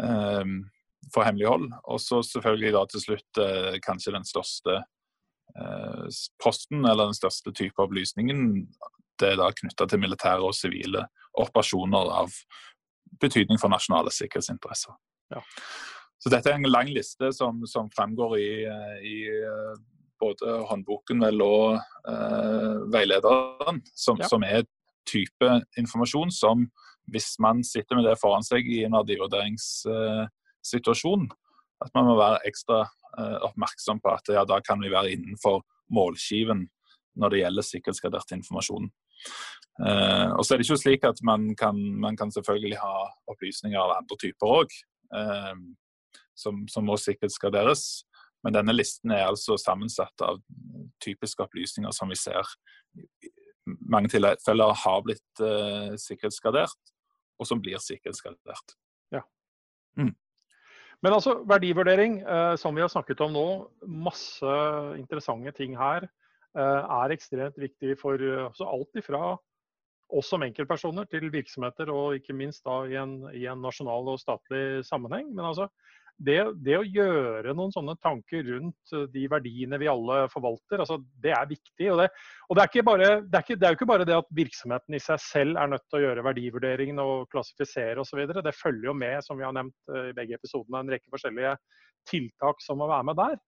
eh, 0.01 0.45
for 1.13 1.25
hemmelighold. 1.25 1.73
Og 1.85 2.01
så 2.01 2.23
selvfølgelig 2.23 2.73
da 2.73 2.87
til 2.87 3.01
slutt 3.01 3.39
eh, 3.39 3.81
kanskje 3.81 4.13
den 4.13 4.25
største 4.25 4.85
eh, 5.57 6.09
posten, 6.43 6.85
eller 6.85 7.07
den 7.07 7.15
største 7.15 7.53
type 7.53 7.83
opplysningen. 7.83 8.67
Det 9.19 9.33
er 9.33 9.37
da 9.37 9.51
knytta 9.53 9.87
til 9.87 10.01
militære 10.01 10.45
og 10.45 10.55
sivile 10.55 11.07
operasjoner 11.39 12.13
av 12.23 12.35
betydning 13.21 13.59
for 13.59 13.71
nasjonale 13.73 14.11
sikkerhetsinteresser. 14.15 14.95
Ja. 15.35 15.41
Så 16.19 16.31
dette 16.31 16.51
er 16.51 16.59
en 16.59 16.71
lang 16.71 16.91
liste 16.91 17.31
som, 17.33 17.63
som 17.67 17.91
fremgår 17.95 18.39
i, 18.39 18.51
i 19.07 19.17
både 20.21 20.47
håndboken 20.71 21.19
vel, 21.25 21.39
og 21.45 21.69
eh, 22.09 22.77
veilederen, 22.93 23.77
som, 23.95 24.17
ja. 24.21 24.27
som, 24.31 24.43
er 24.47 24.63
type 25.09 25.49
informasjon 25.81 26.31
som 26.35 26.59
hvis 27.09 27.39
man 27.41 27.65
sitter 27.65 27.97
med 27.97 28.05
det 28.05 28.21
foran 28.21 28.45
seg 28.45 28.69
i 28.69 28.85
en 28.85 28.93
verdivurderingssituasjon, 28.99 31.29
at 31.85 31.91
man 31.97 32.05
må 32.11 32.15
være 32.19 32.43
ekstra 32.51 32.79
eh, 32.85 33.39
oppmerksom 33.49 33.99
på 34.05 34.09
at 34.13 34.27
ja, 34.35 34.43
da 34.49 34.57
kan 34.65 34.79
vi 34.83 34.91
være 34.93 35.13
innenfor 35.15 35.57
målskiven 35.95 36.61
når 37.19 37.29
det 37.33 37.41
gjelder 37.43 37.65
sikkerhetsgradert 37.67 38.35
informasjon. 38.37 38.87
Eh, 39.87 40.29
og 40.35 40.43
så 40.43 40.51
er 40.55 40.59
det 40.59 40.67
ikke 40.67 40.83
slik 40.83 41.03
at 41.07 41.19
man 41.27 41.41
kan, 41.59 41.77
man 42.03 42.15
kan 42.19 42.31
selvfølgelig 42.35 42.79
ha 42.83 42.95
opplysninger 43.31 43.81
av 43.81 43.97
andre 43.99 44.17
typer 44.21 44.47
òg, 44.61 44.69
eh, 45.15 45.55
som, 46.39 46.55
som, 46.71 46.83
må 46.87 46.95
sikkerhetsgraderes. 47.01 47.83
Men 48.49 48.57
denne 48.57 48.73
listen 48.73 49.13
er 49.13 49.27
altså 49.29 49.59
sammensatt 49.61 50.25
av 50.25 50.41
typiske 51.05 51.45
opplysninger 51.45 51.93
som 51.93 52.09
vi 52.09 52.17
ser 52.17 52.49
mange 53.93 54.09
tilfeller 54.09 54.73
har 54.85 55.03
blitt 55.05 55.43
uh, 55.45 55.93
sikkerhetsgradert, 56.01 56.95
og 57.37 57.49
som 57.51 57.61
blir 57.61 57.77
sikkerhetsgradert. 57.85 58.73
Ja. 59.13 59.21
Mm. 60.01 60.15
Men 61.05 61.15
altså, 61.15 61.37
verdivurdering, 61.47 62.17
eh, 62.27 62.55
som 62.59 62.75
vi 62.75 62.83
har 62.83 62.91
snakket 62.91 63.21
om 63.23 63.31
nå, 63.31 63.45
masse 63.87 64.55
interessante 64.99 65.53
ting 65.55 65.77
her, 65.79 66.09
eh, 66.59 66.89
er 66.97 67.15
ekstremt 67.15 67.61
viktig 67.63 67.95
for 68.01 68.19
altså 68.19 68.67
alt 68.67 68.99
ifra 68.99 69.37
oss 70.09 70.31
som 70.33 70.43
enkeltpersoner 70.43 71.07
til 71.07 71.29
virksomheter, 71.31 71.93
og 71.95 72.17
ikke 72.19 72.35
minst 72.35 72.65
da 72.67 72.81
i 72.89 72.97
en, 72.99 73.21
i 73.31 73.45
en 73.47 73.63
nasjonal 73.63 74.11
og 74.11 74.19
statlig 74.19 74.83
sammenheng. 74.89 75.31
Men 75.37 75.53
altså, 75.53 75.69
det, 76.19 76.39
det, 76.67 76.75
å 76.75 76.87
gjøre 76.87 77.53
noen 77.55 77.73
sånne 77.75 77.95
tanker 78.03 78.43
rundt 78.49 78.95
eh, 78.95 79.07
de 79.13 79.25
verdiene 79.31 79.79
vi 79.81 79.91
alle 79.91 80.25
forvalter, 80.33 80.83
altså 80.83 80.99
det 81.23 81.33
er 81.37 81.51
viktig. 81.51 81.91
Og, 81.93 82.01
det, 82.03 82.09
og 82.49 82.59
det, 82.59 82.65
er 82.67 82.87
bare, 82.87 83.11
det, 83.23 83.39
er 83.39 83.45
ikke, 83.45 83.59
det, 83.59 83.67
er 83.67 83.75
jo 83.75 83.79
ikke 83.79 83.91
bare 83.93 84.09
det 84.09 84.17
at 84.17 84.33
virksomheten 84.41 84.99
i 84.99 85.03
seg 85.03 85.23
selv 85.23 85.61
er 85.63 85.71
nødt 85.75 85.87
til 85.87 86.01
å 86.01 86.03
gjøre 86.07 86.25
verdivurderingen 86.27 87.03
og 87.05 87.29
klassifisere 87.33 88.03
osv. 88.03 88.25
Det 88.35 88.57
følger 88.57 88.91
jo 88.91 88.97
med, 88.99 89.21
som 89.27 89.39
vi 89.39 89.47
har 89.47 89.55
nevnt 89.55 89.95
eh, 89.95 90.11
i 90.11 90.17
begge 90.17 90.41
episodene, 90.41 90.83
en 90.83 90.93
rekke 90.97 91.15
forskjellige 91.15 91.55
tiltak 92.09 92.67
som 92.67 92.83
må 92.83 92.91
være 92.91 93.11
med 93.11 93.21
der. 93.21 93.39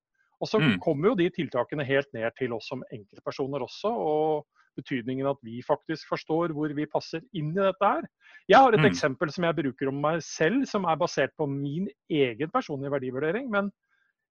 Og 0.40 0.48
så 0.48 0.60
mm. 0.62 0.78
kommer 0.84 1.10
jo 1.10 1.18
de 1.18 1.28
tiltakene 1.34 1.84
helt 1.84 2.08
ned 2.16 2.30
til 2.38 2.54
oss 2.56 2.70
som 2.70 2.86
enkeltpersoner 2.94 3.66
også. 3.66 3.90
og 3.92 4.59
betydningen 4.78 5.28
at 5.30 5.38
vi 5.46 5.60
faktisk 5.66 6.08
forstår 6.10 6.54
hvor 6.56 6.72
vi 6.76 6.88
passer 6.90 7.22
inn 7.36 7.52
i 7.54 7.60
dette 7.60 7.92
her. 7.92 8.06
Jeg 8.50 8.58
har 8.58 8.74
et 8.74 8.82
mm. 8.82 8.88
eksempel 8.90 9.32
som 9.34 9.46
jeg 9.46 9.58
bruker 9.58 9.90
om 9.90 10.02
meg 10.02 10.20
selv, 10.24 10.64
som 10.70 10.86
er 10.88 10.98
basert 11.00 11.34
på 11.38 11.46
min 11.50 11.88
egen 12.10 12.52
personlige 12.52 12.92
verdivurdering. 12.94 13.48
Men 13.52 13.70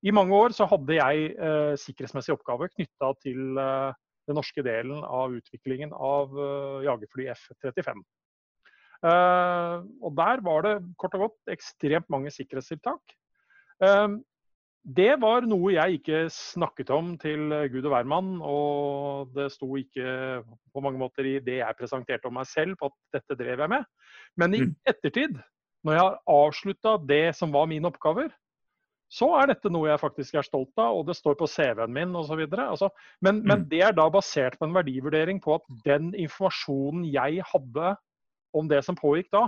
i 0.05 0.13
mange 0.15 0.35
år 0.35 0.55
så 0.55 0.67
hadde 0.69 0.95
jeg 0.95 1.33
eh, 1.35 1.73
sikkerhetsmessige 1.79 2.37
oppgaver 2.37 2.71
knytta 2.71 3.11
til 3.23 3.59
eh, 3.59 3.91
den 4.29 4.37
norske 4.39 4.63
delen 4.63 5.03
av 5.03 5.35
utviklingen 5.35 5.91
av 5.95 6.33
eh, 6.37 6.87
jagerfly 6.87 7.27
F-35. 7.35 8.03
Uh, 8.99 9.79
og 10.03 10.11
Der 10.17 10.41
var 10.43 10.65
det 10.65 10.73
kort 10.99 11.13
og 11.15 11.21
godt 11.23 11.53
ekstremt 11.53 12.09
mange 12.11 12.31
sikkerhetstiltak. 12.35 13.13
Uh, 13.79 14.19
det 14.83 15.11
var 15.21 15.45
noe 15.47 15.73
jeg 15.75 15.99
ikke 15.99 16.19
snakket 16.31 16.91
om 16.95 17.11
til 17.19 17.51
Gud 17.71 17.83
og 17.83 17.93
hvermann, 17.93 18.29
og 18.41 19.33
det 19.35 19.49
sto 19.53 19.67
ikke 19.77 20.41
på 20.45 20.83
mange 20.83 21.01
måter 21.01 21.27
i 21.27 21.37
det 21.43 21.59
jeg 21.59 21.77
presenterte 21.77 22.29
om 22.29 22.37
meg 22.39 22.47
selv, 22.49 22.77
på 22.79 22.89
at 22.89 23.19
dette 23.19 23.37
drev 23.39 23.65
jeg 23.65 23.73
med. 23.75 23.87
Men 24.39 24.55
i 24.55 24.61
mm. 24.63 24.75
ettertid, 24.89 25.35
når 25.83 25.95
jeg 25.95 26.05
har 26.05 26.21
avslutta 26.31 26.95
det 27.09 27.25
som 27.37 27.51
var 27.53 27.67
mine 27.69 27.91
oppgaver, 27.91 28.31
så 29.09 29.31
er 29.39 29.49
dette 29.49 29.71
noe 29.73 29.89
jeg 29.89 30.01
faktisk 30.01 30.37
er 30.37 30.45
stolt 30.45 30.77
av, 30.77 30.99
og 30.99 31.07
det 31.07 31.17
står 31.17 31.35
på 31.39 31.47
CV-en 31.49 31.93
min 31.93 32.13
osv. 32.15 32.43
Altså, 32.53 32.91
men, 33.25 33.41
men 33.41 33.63
mm. 33.63 33.69
det 33.71 33.81
er 33.87 33.95
da 33.97 34.05
basert 34.13 34.59
på 34.59 34.69
en 34.69 34.75
verdivurdering 34.77 35.41
på 35.43 35.57
at 35.57 35.65
den 35.85 36.11
informasjonen 36.13 37.07
jeg 37.09 37.43
hadde 37.51 37.95
om 38.55 38.69
det 38.69 38.83
som 38.85 38.97
pågikk 38.97 39.31
da, 39.33 39.47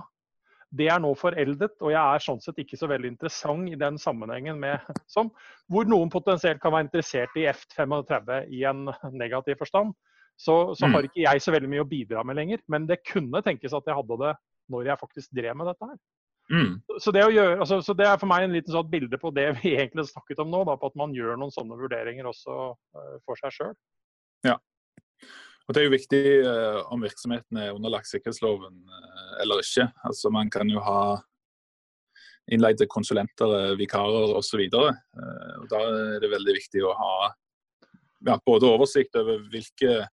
det 0.72 0.88
er 0.88 1.02
nå 1.04 1.12
foreldet, 1.20 1.74
og 1.84 1.92
jeg 1.92 2.00
er 2.00 2.24
sånn 2.24 2.40
sett 2.44 2.62
ikke 2.64 2.80
så 2.80 2.88
veldig 2.88 3.10
interessant 3.12 3.68
i 3.68 3.80
den 3.80 3.98
sammenhengen 4.00 4.60
med 4.60 4.86
som, 5.12 5.32
hvor 5.72 5.90
noen 5.90 6.12
potensielt 6.14 6.62
kan 6.64 6.74
være 6.76 6.88
interessert 6.88 7.36
i 7.40 7.48
F-35 7.52 8.32
i 8.56 8.64
en 8.70 8.88
negativ 9.12 9.60
forstand. 9.60 9.94
Så, 10.40 10.74
så, 10.74 10.88
har 10.88 11.04
mm. 11.04 11.10
ikke 11.10 11.22
jeg 11.22 11.42
så 11.44 11.54
veldig 11.54 11.70
mye 11.70 11.84
å 11.84 11.90
bidra 11.90 12.24
med 12.26 12.40
lenger. 12.40 12.64
Men 12.72 12.88
det 12.90 13.04
kunne 13.06 13.44
tenkes 13.46 13.76
at 13.78 13.86
jeg 13.86 13.98
hadde 13.98 14.18
det 14.24 14.32
når 14.72 14.88
jeg 14.88 15.02
faktisk 15.02 15.36
drev 15.38 15.60
med 15.60 15.70
dette 15.70 15.90
her. 15.92 16.00
Mm. 16.52 16.72
Så, 17.00 17.12
det 17.14 17.22
gjøre, 17.32 17.60
altså, 17.60 17.78
så, 17.86 17.94
det 17.96 18.08
er 18.08 18.18
for 18.20 18.32
meg 18.32 18.48
en 18.48 18.56
liten 18.56 18.74
sånn 18.74 18.90
bilde 18.92 19.20
på 19.22 19.32
det 19.36 19.48
vi 19.60 19.76
egentlig 19.78 20.08
snakket 20.10 20.42
om 20.44 20.50
nå. 20.52 20.64
Da, 20.68 20.80
på 20.80 20.90
at 20.90 20.98
man 21.00 21.14
gjør 21.16 21.38
noen 21.40 21.54
sånne 21.54 21.78
vurderinger 21.80 22.32
også 22.32 22.58
uh, 22.74 23.16
for 23.28 23.40
seg 23.44 23.56
sjøl. 23.56 23.76
Ja. 24.48 24.58
Og 25.72 25.76
Det 25.76 25.86
er 25.86 25.86
jo 25.88 25.94
viktig 25.94 26.24
eh, 26.44 26.78
om 26.92 27.00
virksomheten 27.00 27.58
er 27.64 27.70
underlagt 27.72 28.10
sikkerhetsloven 28.10 28.74
eh, 28.92 29.36
eller 29.40 29.62
ikke. 29.64 29.86
Altså 30.04 30.28
Man 30.28 30.50
kan 30.52 30.68
jo 30.68 30.82
ha 30.84 31.22
innleide 32.52 32.90
konsulenter, 32.92 33.48
uh, 33.48 33.78
vikarer 33.80 34.34
osv. 34.36 34.66
Og 34.76 35.70
da 35.72 35.80
er 35.80 36.18
det 36.20 36.32
veldig 36.34 36.56
viktig 36.58 36.82
å 36.84 36.92
ha 36.98 37.14
ja, 38.28 38.36
både 38.44 38.68
oversikt 38.68 39.16
over 39.16 39.46
hvilke 39.54 40.10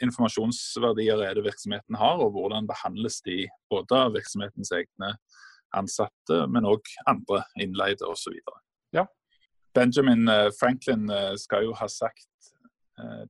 informasjonsverdier 0.00 1.20
er 1.26 1.36
det 1.36 1.44
virksomheten 1.44 1.98
har, 2.00 2.22
og 2.24 2.32
hvordan 2.38 2.70
behandles 2.70 3.20
de 3.26 3.42
både 3.68 3.98
av 4.06 4.16
virksomhetens 4.16 4.72
egne 4.72 5.12
ansatte, 5.76 6.40
men 6.48 6.70
òg 6.70 6.88
andre 7.10 7.42
innleide 7.60 8.08
osv. 8.08 8.38
Ja. 8.96 9.04
Benjamin 9.76 10.30
Franklin 10.56 11.10
skal 11.36 11.68
jo 11.68 11.76
ha 11.76 11.90
sagt 11.92 12.54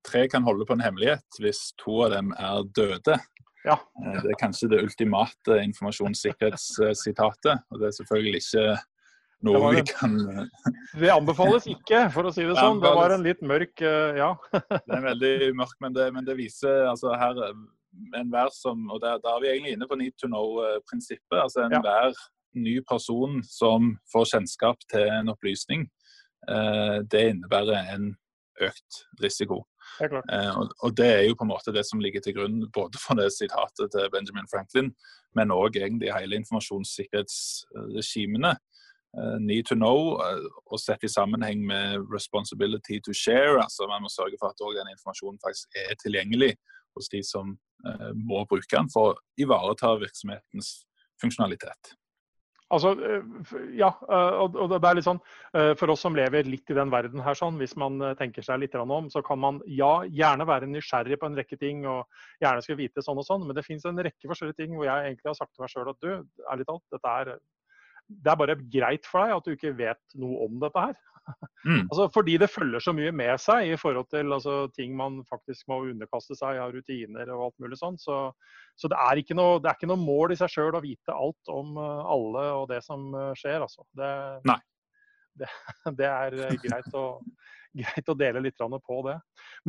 tre 0.07 0.27
kan 0.31 0.47
holde 0.47 0.67
på 0.69 0.77
en 0.77 0.85
hemmelighet 0.85 1.41
hvis 1.43 1.69
to 1.81 2.03
av 2.07 2.15
dem 2.17 2.33
er 2.37 2.69
døde. 2.77 3.19
Ja. 3.67 3.77
Det 4.23 4.33
er 4.33 4.39
kanskje 4.41 4.71
det 4.73 4.85
ultimate 4.87 5.59
informasjonssikkerhetssitatet. 5.65 7.67
Og 7.69 7.81
det 7.81 7.91
er 7.91 7.99
selvfølgelig 7.99 8.41
ikke 8.41 8.65
noe 9.47 9.73
vi 9.77 9.83
kan 9.87 10.15
Det 10.99 11.11
anbefales 11.15 11.67
ikke, 11.71 12.09
for 12.15 12.27
å 12.27 12.33
si 12.35 12.43
det 12.47 12.57
sånn. 12.59 12.81
Det 12.83 12.95
var 12.99 13.15
en 13.15 13.27
litt 13.27 13.43
mørk 13.47 13.83
Ja. 13.83 14.33
det 14.89 14.97
er 14.97 15.05
veldig 15.11 15.35
mørk, 15.59 15.77
men 15.85 15.97
det, 15.97 16.07
men 16.15 16.27
det 16.27 16.39
viser 16.39 16.89
altså 16.91 17.15
her 17.19 17.35
enhver 18.19 18.51
som 18.55 18.77
Og 18.93 18.99
da 19.03 19.17
er 19.17 19.43
vi 19.43 19.53
egentlig 19.53 19.77
inne 19.77 19.89
på 19.91 19.99
need 19.99 20.17
to 20.21 20.31
know-prinsippet. 20.31 21.39
altså 21.43 21.67
Enhver 21.67 22.15
ja. 22.15 22.27
ny 22.59 22.79
person 22.89 23.43
som 23.47 23.95
får 24.13 24.33
kjennskap 24.33 24.79
til 24.91 25.07
en 25.13 25.35
opplysning, 25.35 25.87
eh, 26.49 26.99
det 27.11 27.29
innebærer 27.35 27.93
en 27.95 28.15
økt 28.67 28.93
risiko. 29.23 29.57
Eh, 30.03 30.59
og, 30.59 30.67
og, 30.83 30.97
det 30.97 31.07
er 31.07 31.23
jo 31.27 31.35
på 31.39 31.45
en 31.47 31.53
måte 31.53 31.73
det 31.75 31.85
som 31.87 32.01
ligger 32.03 32.21
til 32.25 32.35
grunn 32.37 32.59
både 32.75 32.99
for 33.03 33.15
det 33.19 33.29
sitatet 33.35 33.89
til 33.95 34.13
Benjamin 34.15 34.53
Franklin, 34.53 34.89
men 35.37 35.55
òg 35.55 35.73
egentlig 35.81 36.15
hele 36.15 36.37
informasjonssikkerhetsregimene. 36.43 38.53
Uh, 39.17 39.39
need 39.41 39.65
to 39.65 39.75
know 39.75 40.21
uh, 40.21 40.37
og 40.69 40.81
sett 40.83 41.03
i 41.03 41.09
sammenheng 41.09 41.67
med 41.67 41.99
responsibility 42.13 43.01
to 43.01 43.13
share. 43.17 43.63
altså 43.63 43.87
Man 43.89 44.03
må 44.05 44.09
sørge 44.13 44.37
for 44.41 44.49
at 44.53 44.59
den 44.61 44.89
informasjonen 44.93 45.39
faktisk 45.47 45.69
er 45.81 45.95
tilgjengelig 46.03 46.53
hos 46.97 47.09
de 47.09 47.23
som 47.25 47.59
må 48.29 48.45
bruke 48.51 48.77
den 48.77 48.91
for 48.91 49.05
å 49.13 49.19
ivareta 49.39 49.89
virksomhetens 50.03 50.87
funksjonalitet. 51.23 51.98
Altså, 52.69 52.91
eh, 53.01 53.53
ja, 53.79 53.89
eh, 54.13 54.39
og 54.45 54.69
det 54.69 54.79
er 54.85 54.99
litt 54.99 55.07
sånn, 55.07 55.21
eh, 55.57 55.71
For 55.81 55.89
oss 55.93 56.03
som 56.05 56.17
lever 56.17 56.45
litt 56.45 56.69
i 56.69 56.77
den 56.77 56.91
verden 56.93 57.23
her, 57.25 57.37
sånn, 57.39 57.57
hvis 57.61 57.75
man 57.81 57.97
tenker 58.19 58.45
seg 58.45 58.61
litt 58.61 58.77
om, 58.77 59.09
så 59.09 59.23
kan 59.25 59.41
man 59.41 59.61
ja, 59.65 60.03
gjerne 60.05 60.47
være 60.49 60.69
nysgjerrig 60.69 61.19
på 61.21 61.31
en 61.31 61.39
rekke 61.39 61.57
ting 61.61 61.87
og 61.89 62.05
gjerne 62.43 62.65
skal 62.65 62.77
vite 62.81 63.05
sånn 63.05 63.21
og 63.21 63.25
sånn, 63.25 63.47
men 63.49 63.57
det 63.57 63.65
fins 63.65 63.87
en 63.89 64.01
rekke 64.05 64.29
forskjellige 64.29 64.61
ting 64.61 64.77
hvor 64.77 64.85
jeg 64.85 65.07
egentlig 65.07 65.31
har 65.31 65.39
sagt 65.39 65.55
til 65.55 65.65
meg 65.65 65.73
sjøl 65.73 65.93
at 65.95 66.05
du, 66.05 66.43
ærlig 66.53 66.69
talt, 66.69 66.85
dette 66.93 67.15
er, 67.23 67.33
det 68.09 68.33
er 68.33 68.41
bare 68.43 68.61
greit 68.77 69.09
for 69.09 69.25
deg 69.25 69.37
at 69.39 69.49
du 69.49 69.57
ikke 69.57 69.77
vet 69.79 70.19
noe 70.21 70.45
om 70.45 70.61
dette 70.61 70.85
her. 70.89 71.01
Mm. 71.67 71.89
altså 71.91 72.07
fordi 72.15 72.37
det 72.41 72.49
følger 72.51 72.83
så 72.83 72.95
mye 72.97 73.11
med 73.13 73.41
seg 73.43 73.73
i 73.73 73.77
forhold 73.81 74.07
til 74.13 74.33
altså, 74.33 74.55
ting 74.77 74.95
man 74.97 75.19
faktisk 75.29 75.67
må 75.71 75.81
underkaste 75.91 76.37
seg 76.39 76.61
av 76.63 76.73
rutiner 76.73 77.29
og 77.35 77.49
alt 77.49 77.65
mulig 77.65 77.79
sånn. 77.81 77.99
Så, 78.01 78.21
så 78.79 78.91
det, 78.91 78.99
er 78.99 79.23
noe, 79.37 79.59
det, 79.61 79.71
er 79.71 79.77
ikke 79.79 79.91
noe, 79.91 80.01
mål 80.01 80.35
i 80.35 80.39
seg 80.41 80.53
sjøl 80.55 80.79
å 80.79 80.85
vite 80.85 81.15
alt 81.15 81.53
om 81.53 81.77
uh, 81.81 82.07
alle 82.09 82.47
og 82.61 82.69
det 82.73 82.81
som 82.87 83.11
uh, 83.17 83.33
skjer, 83.39 83.61
altså. 83.67 83.87
Det, 83.99 84.11
Nei. 84.49 84.61
Det, 85.39 85.47
det 85.95 86.07
er 86.09 86.35
uh, 86.35 86.55
greit, 86.59 86.87
å, 86.99 87.03
greit, 87.83 88.09
å, 88.11 88.15
dele 88.19 88.41
litt 88.43 88.59
på 88.59 88.97
det. 89.07 89.15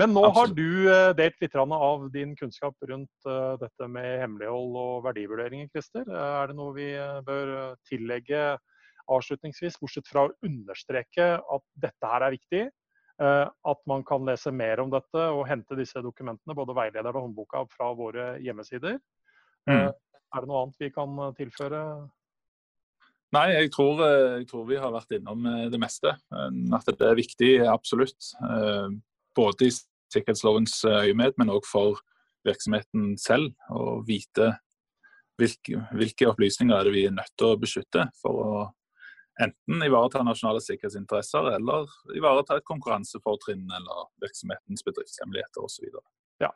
Men 0.01 0.15
nå 0.15 0.23
Absolutt. 0.25 0.39
har 0.39 0.55
du 0.57 1.19
delt 1.19 1.43
litt 1.43 1.57
av 1.59 2.07
din 2.13 2.31
kunnskap 2.39 2.89
rundt 2.89 3.29
dette 3.61 3.89
med 3.91 4.15
hemmelighold 4.23 4.79
og 4.81 5.03
verdivurderinger, 5.05 5.69
Christer. 5.69 6.09
Er 6.09 6.49
det 6.49 6.57
noe 6.57 6.73
vi 6.73 6.89
bør 7.27 7.53
tillegge 7.85 8.57
avslutningsvis, 9.15 9.79
bortsett 9.81 10.09
fra 10.09 10.27
å 10.27 10.33
understreke 10.45 11.31
at 11.39 11.65
dette 11.79 12.11
her 12.11 12.25
er 12.25 12.35
viktig, 12.35 12.61
eh, 13.21 13.45
at 13.71 13.81
man 13.89 14.05
kan 14.07 14.25
lese 14.27 14.53
mer 14.55 14.83
om 14.83 14.91
dette 14.93 15.25
og 15.33 15.47
hente 15.49 15.77
disse 15.79 16.01
dokumentene, 16.05 16.57
både 16.57 16.75
veilederen 16.77 17.15
og 17.15 17.27
håndboka, 17.27 17.65
fra 17.73 17.91
våre 17.97 18.29
hjemmesider. 18.43 18.99
Mm. 19.69 19.75
Eh, 19.75 19.91
er 20.29 20.45
det 20.45 20.51
noe 20.51 20.63
annet 20.63 20.85
vi 20.85 20.91
kan 20.95 21.19
eh, 21.25 21.35
tilføre? 21.39 21.83
Nei, 23.35 23.45
jeg 23.53 23.69
tror, 23.75 23.99
jeg 24.39 24.47
tror, 24.49 24.63
vi 24.65 24.77
har 24.81 24.89
vært 24.89 25.11
innom 25.19 25.43
det 25.69 25.77
meste. 25.77 26.15
At 26.33 26.87
det 26.89 27.05
er 27.05 27.19
viktig, 27.19 27.49
absolutt. 27.61 28.31
Både 29.37 29.67
i 29.67 29.75
sikkerhetslovens 30.09 30.79
øyemed, 30.89 31.37
men 31.37 31.51
òg 31.53 31.67
for 31.69 32.01
virksomheten 32.47 33.11
selv. 33.21 33.53
Å 33.69 33.99
vite 34.07 34.55
hvilke, 35.39 35.83
hvilke, 35.95 36.27
opplysninger 36.29 36.75
er 36.75 36.87
det 36.87 36.95
vi 36.95 37.05
er 37.07 37.15
nødt 37.15 37.33
til 37.37 37.51
å 37.51 37.59
beskytte 37.59 38.07
for 38.19 38.43
å 38.43 38.53
enten 39.43 39.83
ivareta 39.85 40.23
nasjonale 40.23 40.61
sikkerhetsinteresser 40.63 41.51
eller 41.55 41.89
ivareta 42.17 42.59
et 42.59 42.67
konkurransefortrinn 42.67 43.67
eller 43.79 44.09
virksomhetens 44.23 44.83
bedriftshemmeligheter 44.87 45.65
osv. 45.65 45.87
Ja. 46.43 46.51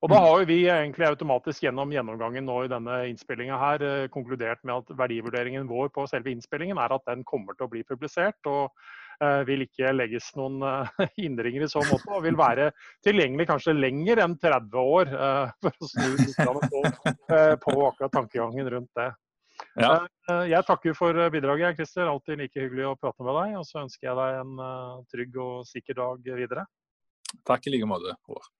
Og 0.00 0.08
da 0.12 0.20
har 0.24 0.46
vi 0.48 0.62
egentlig 0.64 1.08
automatisk 1.10 1.66
gjennom 1.66 1.92
gjennomgangen 1.92 2.46
nå 2.48 2.62
i 2.64 2.72
denne 2.72 3.02
innspillinga 3.10 3.58
her 3.60 3.84
eh, 3.84 4.06
konkludert 4.12 4.62
med 4.64 4.78
at 4.78 4.94
verdivurderingen 4.96 5.68
vår 5.68 5.92
på 5.92 6.06
selve 6.08 6.32
innspillingen 6.32 6.80
er 6.80 6.96
at 6.96 7.04
den 7.08 7.24
kommer 7.28 7.56
til 7.56 7.68
å 7.68 7.72
bli 7.72 7.84
publisert. 7.88 8.40
og 8.48 8.72
uh, 9.20 9.42
vil 9.44 9.66
ikke 9.66 9.92
legges 9.92 10.30
noen 10.40 10.62
uh, 10.64 10.88
hindringer 11.20 11.66
i 11.66 11.68
så 11.68 11.82
måte, 11.90 12.08
og 12.08 12.24
vil 12.24 12.38
være 12.40 12.70
tilgjengelig 13.04 13.50
kanskje 13.50 13.76
lenger 13.76 14.22
enn 14.24 14.38
30 14.40 14.80
år 14.80 15.12
for 15.60 15.72
å 15.76 15.90
snu 15.92 16.14
litt 16.16 16.40
på, 16.40 16.84
på 17.66 17.76
akkurat 17.90 18.14
tankegangen 18.16 18.72
rundt 18.72 18.96
det. 18.96 19.10
Ja. 19.78 19.90
Eh, 20.30 20.44
jeg 20.50 20.66
takker 20.68 20.96
for 20.98 21.16
bidraget, 21.32 21.78
Christer. 21.78 22.10
Alltid 22.10 22.40
like 22.42 22.60
hyggelig 22.60 22.88
å 22.90 22.96
prate 22.98 23.26
med 23.26 23.36
deg. 23.40 23.58
Og 23.60 23.66
så 23.68 23.82
ønsker 23.84 24.10
jeg 24.10 24.18
deg 24.20 24.40
en 24.42 24.64
eh, 24.66 24.94
trygg 25.12 25.42
og 25.42 25.66
sikker 25.68 26.00
dag 26.00 26.32
videre. 26.42 26.66
Takk 27.46 27.68
i 27.68 27.76
like 27.76 27.88
måte, 27.88 28.16
Håvard. 28.26 28.50